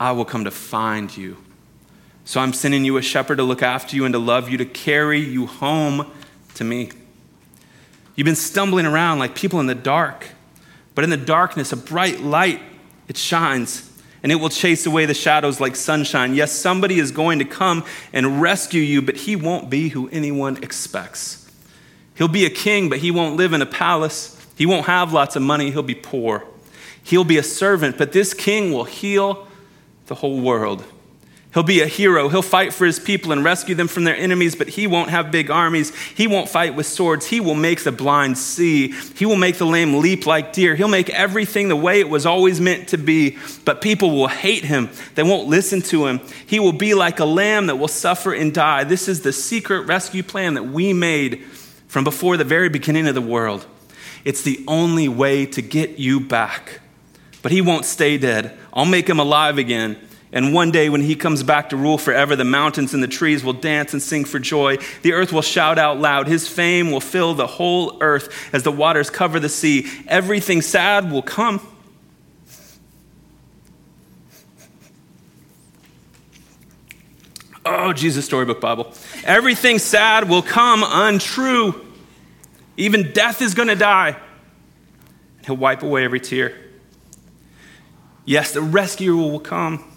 I 0.00 0.12
will 0.12 0.24
come 0.24 0.44
to 0.44 0.50
find 0.50 1.14
you. 1.14 1.36
So 2.24 2.40
I'm 2.40 2.52
sending 2.52 2.84
you 2.84 2.96
a 2.96 3.02
shepherd 3.02 3.36
to 3.36 3.42
look 3.42 3.62
after 3.62 3.96
you 3.96 4.04
and 4.04 4.12
to 4.12 4.18
love 4.18 4.48
you, 4.48 4.58
to 4.58 4.64
carry 4.64 5.20
you 5.20 5.46
home 5.46 6.10
to 6.54 6.64
me. 6.64 6.90
You've 8.14 8.24
been 8.24 8.34
stumbling 8.34 8.86
around 8.86 9.18
like 9.18 9.34
people 9.34 9.60
in 9.60 9.66
the 9.66 9.74
dark, 9.74 10.28
but 10.94 11.04
in 11.04 11.10
the 11.10 11.16
darkness, 11.16 11.72
a 11.72 11.76
bright 11.76 12.20
light, 12.20 12.60
it 13.06 13.16
shines 13.16 13.87
and 14.22 14.32
it 14.32 14.36
will 14.36 14.48
chase 14.48 14.86
away 14.86 15.06
the 15.06 15.14
shadows 15.14 15.60
like 15.60 15.76
sunshine. 15.76 16.34
Yes, 16.34 16.52
somebody 16.52 16.98
is 16.98 17.10
going 17.10 17.38
to 17.38 17.44
come 17.44 17.84
and 18.12 18.40
rescue 18.40 18.82
you, 18.82 19.02
but 19.02 19.16
he 19.16 19.36
won't 19.36 19.70
be 19.70 19.88
who 19.90 20.08
anyone 20.10 20.62
expects. 20.62 21.50
He'll 22.14 22.28
be 22.28 22.44
a 22.44 22.50
king, 22.50 22.88
but 22.88 22.98
he 22.98 23.10
won't 23.10 23.36
live 23.36 23.52
in 23.52 23.62
a 23.62 23.66
palace. 23.66 24.34
He 24.56 24.66
won't 24.66 24.86
have 24.86 25.12
lots 25.12 25.36
of 25.36 25.42
money, 25.42 25.70
he'll 25.70 25.82
be 25.82 25.94
poor. 25.94 26.44
He'll 27.02 27.24
be 27.24 27.38
a 27.38 27.42
servant, 27.42 27.96
but 27.96 28.12
this 28.12 28.34
king 28.34 28.72
will 28.72 28.84
heal 28.84 29.46
the 30.06 30.16
whole 30.16 30.40
world. 30.40 30.84
He'll 31.58 31.64
be 31.64 31.80
a 31.80 31.88
hero. 31.88 32.28
He'll 32.28 32.40
fight 32.40 32.72
for 32.72 32.86
his 32.86 33.00
people 33.00 33.32
and 33.32 33.42
rescue 33.42 33.74
them 33.74 33.88
from 33.88 34.04
their 34.04 34.16
enemies, 34.16 34.54
but 34.54 34.68
he 34.68 34.86
won't 34.86 35.10
have 35.10 35.32
big 35.32 35.50
armies. 35.50 35.92
He 36.14 36.28
won't 36.28 36.48
fight 36.48 36.76
with 36.76 36.86
swords. 36.86 37.26
He 37.26 37.40
will 37.40 37.56
make 37.56 37.82
the 37.82 37.90
blind 37.90 38.38
see. 38.38 38.92
He 39.16 39.26
will 39.26 39.34
make 39.34 39.56
the 39.56 39.66
lame 39.66 39.98
leap 39.98 40.24
like 40.24 40.52
deer. 40.52 40.76
He'll 40.76 40.86
make 40.86 41.10
everything 41.10 41.66
the 41.66 41.74
way 41.74 41.98
it 41.98 42.08
was 42.08 42.26
always 42.26 42.60
meant 42.60 42.86
to 42.90 42.96
be, 42.96 43.38
but 43.64 43.80
people 43.80 44.12
will 44.12 44.28
hate 44.28 44.66
him. 44.66 44.88
They 45.16 45.24
won't 45.24 45.48
listen 45.48 45.82
to 45.82 46.06
him. 46.06 46.20
He 46.46 46.60
will 46.60 46.72
be 46.72 46.94
like 46.94 47.18
a 47.18 47.24
lamb 47.24 47.66
that 47.66 47.74
will 47.74 47.88
suffer 47.88 48.32
and 48.32 48.54
die. 48.54 48.84
This 48.84 49.08
is 49.08 49.22
the 49.22 49.32
secret 49.32 49.80
rescue 49.88 50.22
plan 50.22 50.54
that 50.54 50.68
we 50.68 50.92
made 50.92 51.42
from 51.88 52.04
before 52.04 52.36
the 52.36 52.44
very 52.44 52.68
beginning 52.68 53.08
of 53.08 53.16
the 53.16 53.20
world. 53.20 53.66
It's 54.24 54.42
the 54.42 54.64
only 54.68 55.08
way 55.08 55.44
to 55.46 55.60
get 55.60 55.98
you 55.98 56.20
back. 56.20 56.82
But 57.42 57.50
he 57.50 57.60
won't 57.60 57.84
stay 57.84 58.16
dead. 58.16 58.56
I'll 58.72 58.84
make 58.84 59.08
him 59.08 59.18
alive 59.18 59.58
again. 59.58 59.96
And 60.30 60.52
one 60.52 60.70
day, 60.70 60.90
when 60.90 61.00
he 61.00 61.16
comes 61.16 61.42
back 61.42 61.70
to 61.70 61.76
rule 61.76 61.96
forever, 61.96 62.36
the 62.36 62.44
mountains 62.44 62.92
and 62.92 63.02
the 63.02 63.08
trees 63.08 63.42
will 63.42 63.54
dance 63.54 63.94
and 63.94 64.02
sing 64.02 64.26
for 64.26 64.38
joy. 64.38 64.76
The 65.02 65.14
earth 65.14 65.32
will 65.32 65.42
shout 65.42 65.78
out 65.78 65.98
loud. 65.98 66.28
His 66.28 66.46
fame 66.46 66.90
will 66.90 67.00
fill 67.00 67.32
the 67.34 67.46
whole 67.46 67.96
earth 68.02 68.52
as 68.52 68.62
the 68.62 68.72
waters 68.72 69.08
cover 69.08 69.40
the 69.40 69.48
sea. 69.48 69.88
Everything 70.06 70.60
sad 70.60 71.10
will 71.10 71.22
come. 71.22 71.66
Oh, 77.64 77.92
Jesus 77.92 78.24
Storybook 78.24 78.60
Bible. 78.60 78.92
Everything 79.24 79.78
sad 79.78 80.28
will 80.28 80.42
come 80.42 80.82
untrue. 80.86 81.86
Even 82.76 83.12
death 83.12 83.42
is 83.42 83.54
going 83.54 83.68
to 83.68 83.76
die. 83.76 84.16
He'll 85.44 85.56
wipe 85.56 85.82
away 85.82 86.04
every 86.04 86.20
tear. 86.20 86.54
Yes, 88.24 88.52
the 88.52 88.60
rescuer 88.60 89.16
will 89.16 89.40
come. 89.40 89.87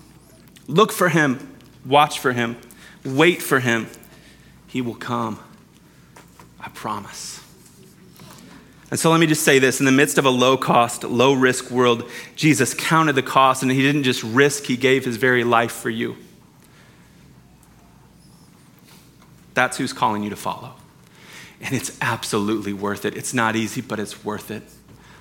Look 0.72 0.94
for 0.94 1.10
him, 1.10 1.54
watch 1.86 2.20
for 2.20 2.32
him, 2.32 2.56
wait 3.04 3.42
for 3.42 3.60
him. 3.60 3.88
He 4.68 4.82
will 4.82 4.96
come. 4.96 5.38
I 6.62 6.70
promise. 6.70 7.42
And 8.90 8.98
so 8.98 9.12
let 9.12 9.20
me 9.20 9.28
just 9.28 9.44
say 9.44 9.60
this 9.60 9.82
in 9.82 9.86
the 9.86 9.92
midst 9.92 10.18
of 10.18 10.24
a 10.24 10.30
low 10.30 10.56
cost, 10.56 11.04
low 11.04 11.34
risk 11.34 11.72
world, 11.72 12.10
Jesus 12.38 12.74
counted 12.74 13.14
the 13.14 13.22
cost 13.22 13.64
and 13.64 13.72
he 13.72 13.82
didn't 13.82 14.04
just 14.04 14.24
risk, 14.24 14.64
he 14.64 14.78
gave 14.78 15.04
his 15.04 15.18
very 15.18 15.44
life 15.44 15.74
for 15.74 15.90
you. 15.90 16.16
That's 19.54 19.78
who's 19.78 19.92
calling 19.92 20.24
you 20.24 20.30
to 20.30 20.38
follow. 20.38 20.76
And 21.60 21.76
it's 21.76 21.98
absolutely 22.00 22.72
worth 22.72 23.04
it. 23.04 23.18
It's 23.18 23.34
not 23.34 23.58
easy, 23.58 23.82
but 23.82 24.00
it's 24.00 24.24
worth 24.24 24.50
it. 24.52 24.64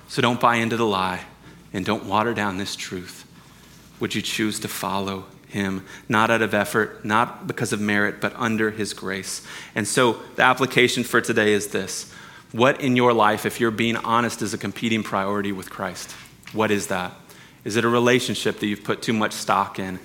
So 0.07 0.21
don't 0.21 0.39
buy 0.39 0.55
into 0.55 0.77
the 0.77 0.85
lie 0.85 1.25
and 1.73 1.85
don't 1.85 2.05
water 2.05 2.33
down 2.33 2.57
this 2.57 2.77
truth. 2.77 3.25
Would 3.99 4.15
you 4.15 4.21
choose 4.21 4.57
to 4.61 4.69
follow 4.69 5.25
him, 5.51 5.85
not 6.09 6.31
out 6.31 6.41
of 6.41 6.53
effort, 6.53 7.05
not 7.05 7.47
because 7.47 7.73
of 7.73 7.79
merit, 7.79 8.19
but 8.19 8.33
under 8.35 8.71
his 8.71 8.93
grace? 8.93 9.45
And 9.75 9.87
so 9.87 10.19
the 10.35 10.43
application 10.43 11.03
for 11.03 11.21
today 11.21 11.53
is 11.53 11.67
this 11.67 12.11
What 12.51 12.81
in 12.81 12.95
your 12.95 13.13
life, 13.13 13.45
if 13.45 13.59
you're 13.59 13.71
being 13.71 13.97
honest, 13.97 14.41
is 14.41 14.53
a 14.53 14.57
competing 14.57 15.03
priority 15.03 15.51
with 15.51 15.69
Christ? 15.69 16.11
What 16.53 16.71
is 16.71 16.87
that? 16.87 17.13
Is 17.63 17.75
it 17.75 17.85
a 17.85 17.89
relationship 17.89 18.59
that 18.59 18.67
you've 18.67 18.83
put 18.83 19.01
too 19.01 19.13
much 19.13 19.33
stock 19.33 19.79
in? 19.79 19.99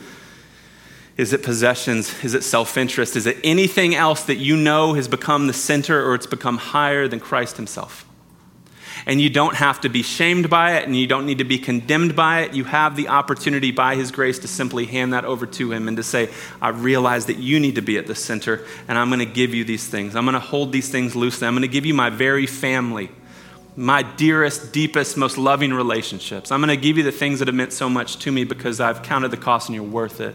Is 1.16 1.32
it 1.32 1.42
possessions? 1.42 2.22
Is 2.22 2.34
it 2.34 2.44
self 2.44 2.76
interest? 2.76 3.16
Is 3.16 3.26
it 3.26 3.38
anything 3.42 3.94
else 3.94 4.24
that 4.24 4.36
you 4.36 4.56
know 4.56 4.94
has 4.94 5.08
become 5.08 5.46
the 5.46 5.52
center 5.52 6.06
or 6.06 6.14
it's 6.14 6.26
become 6.26 6.58
higher 6.58 7.08
than 7.08 7.20
Christ 7.20 7.56
Himself? 7.56 8.05
And 9.04 9.20
you 9.20 9.28
don't 9.28 9.54
have 9.54 9.80
to 9.82 9.88
be 9.88 10.02
shamed 10.02 10.48
by 10.48 10.76
it 10.76 10.86
and 10.86 10.96
you 10.96 11.06
don't 11.06 11.26
need 11.26 11.38
to 11.38 11.44
be 11.44 11.58
condemned 11.58 12.16
by 12.16 12.42
it. 12.42 12.54
You 12.54 12.64
have 12.64 12.96
the 12.96 13.08
opportunity 13.08 13.70
by 13.70 13.96
His 13.96 14.10
grace 14.10 14.38
to 14.40 14.48
simply 14.48 14.86
hand 14.86 15.12
that 15.12 15.24
over 15.24 15.46
to 15.46 15.72
Him 15.72 15.88
and 15.88 15.96
to 15.96 16.02
say, 16.02 16.30
I 16.62 16.70
realize 16.70 17.26
that 17.26 17.38
you 17.38 17.60
need 17.60 17.74
to 17.74 17.82
be 17.82 17.98
at 17.98 18.06
the 18.06 18.14
center 18.14 18.64
and 18.88 18.96
I'm 18.96 19.08
going 19.08 19.18
to 19.18 19.26
give 19.26 19.54
you 19.54 19.64
these 19.64 19.86
things. 19.86 20.16
I'm 20.16 20.24
going 20.24 20.34
to 20.34 20.40
hold 20.40 20.72
these 20.72 20.88
things 20.88 21.14
loosely. 21.14 21.46
I'm 21.46 21.54
going 21.54 21.62
to 21.62 21.68
give 21.68 21.84
you 21.84 21.94
my 21.94 22.08
very 22.08 22.46
family, 22.46 23.10
my 23.76 24.02
dearest, 24.02 24.72
deepest, 24.72 25.16
most 25.16 25.36
loving 25.36 25.74
relationships. 25.74 26.50
I'm 26.50 26.60
going 26.60 26.74
to 26.74 26.80
give 26.80 26.96
you 26.96 27.02
the 27.02 27.12
things 27.12 27.40
that 27.40 27.48
have 27.48 27.54
meant 27.54 27.72
so 27.72 27.90
much 27.90 28.18
to 28.20 28.32
me 28.32 28.44
because 28.44 28.80
I've 28.80 29.02
counted 29.02 29.30
the 29.30 29.36
cost 29.36 29.68
and 29.68 29.74
you're 29.74 29.84
worth 29.84 30.20
it. 30.20 30.34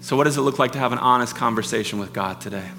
So, 0.00 0.16
what 0.16 0.24
does 0.24 0.36
it 0.36 0.42
look 0.42 0.58
like 0.58 0.72
to 0.72 0.78
have 0.78 0.92
an 0.92 0.98
honest 0.98 1.34
conversation 1.34 1.98
with 1.98 2.12
God 2.12 2.40
today? 2.40 2.70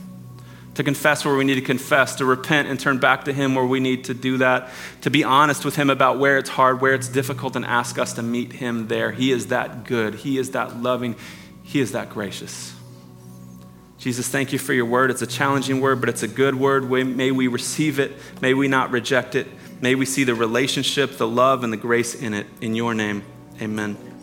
To 0.78 0.84
confess 0.84 1.26
where 1.26 1.36
we 1.36 1.44
need 1.44 1.56
to 1.56 1.62
confess, 1.62 2.18
to 2.18 2.26
repent 2.26 2.68
and 2.68 2.80
turn 2.80 3.00
back 3.00 3.26
to 3.26 3.34
Him 3.34 3.56
where 3.56 3.66
we 3.66 3.80
need 3.80 4.04
to 4.06 4.14
do 4.14 4.38
that, 4.38 4.70
to 5.02 5.10
be 5.10 5.24
honest 5.24 5.66
with 5.66 5.76
Him 5.76 5.90
about 5.90 6.20
where 6.20 6.38
it's 6.38 6.52
hard, 6.52 6.82
where 6.82 6.94
it's 6.94 7.08
difficult, 7.08 7.56
and 7.56 7.66
ask 7.66 7.98
us 7.98 8.14
to 8.14 8.22
meet 8.22 8.54
Him 8.54 8.88
there. 8.88 9.12
He 9.12 9.32
is 9.32 9.48
that 9.48 9.86
good, 9.86 10.14
He 10.14 10.38
is 10.38 10.52
that 10.52 10.80
loving, 10.80 11.16
He 11.64 11.80
is 11.80 11.94
that 11.94 12.12
gracious. 12.12 12.76
Jesus, 13.98 14.28
thank 14.28 14.54
you 14.54 14.60
for 14.60 14.74
your 14.74 14.86
word. 14.86 15.10
It's 15.10 15.24
a 15.24 15.28
challenging 15.28 15.82
word, 15.82 16.00
but 16.00 16.10
it's 16.10 16.22
a 16.22 16.28
good 16.28 16.54
word. 16.54 16.88
May 16.88 17.32
we 17.32 17.48
receive 17.48 17.98
it. 17.98 18.12
May 18.40 18.54
we 18.54 18.68
not 18.68 18.92
reject 18.92 19.34
it. 19.34 19.48
May 19.82 19.96
we 19.96 20.06
see 20.06 20.26
the 20.26 20.36
relationship, 20.36 21.18
the 21.18 21.28
love, 21.28 21.64
and 21.64 21.74
the 21.74 21.78
grace 21.78 22.14
in 22.14 22.36
it. 22.36 22.46
In 22.62 22.76
your 22.76 22.94
name, 22.94 23.24
amen. 23.60 24.17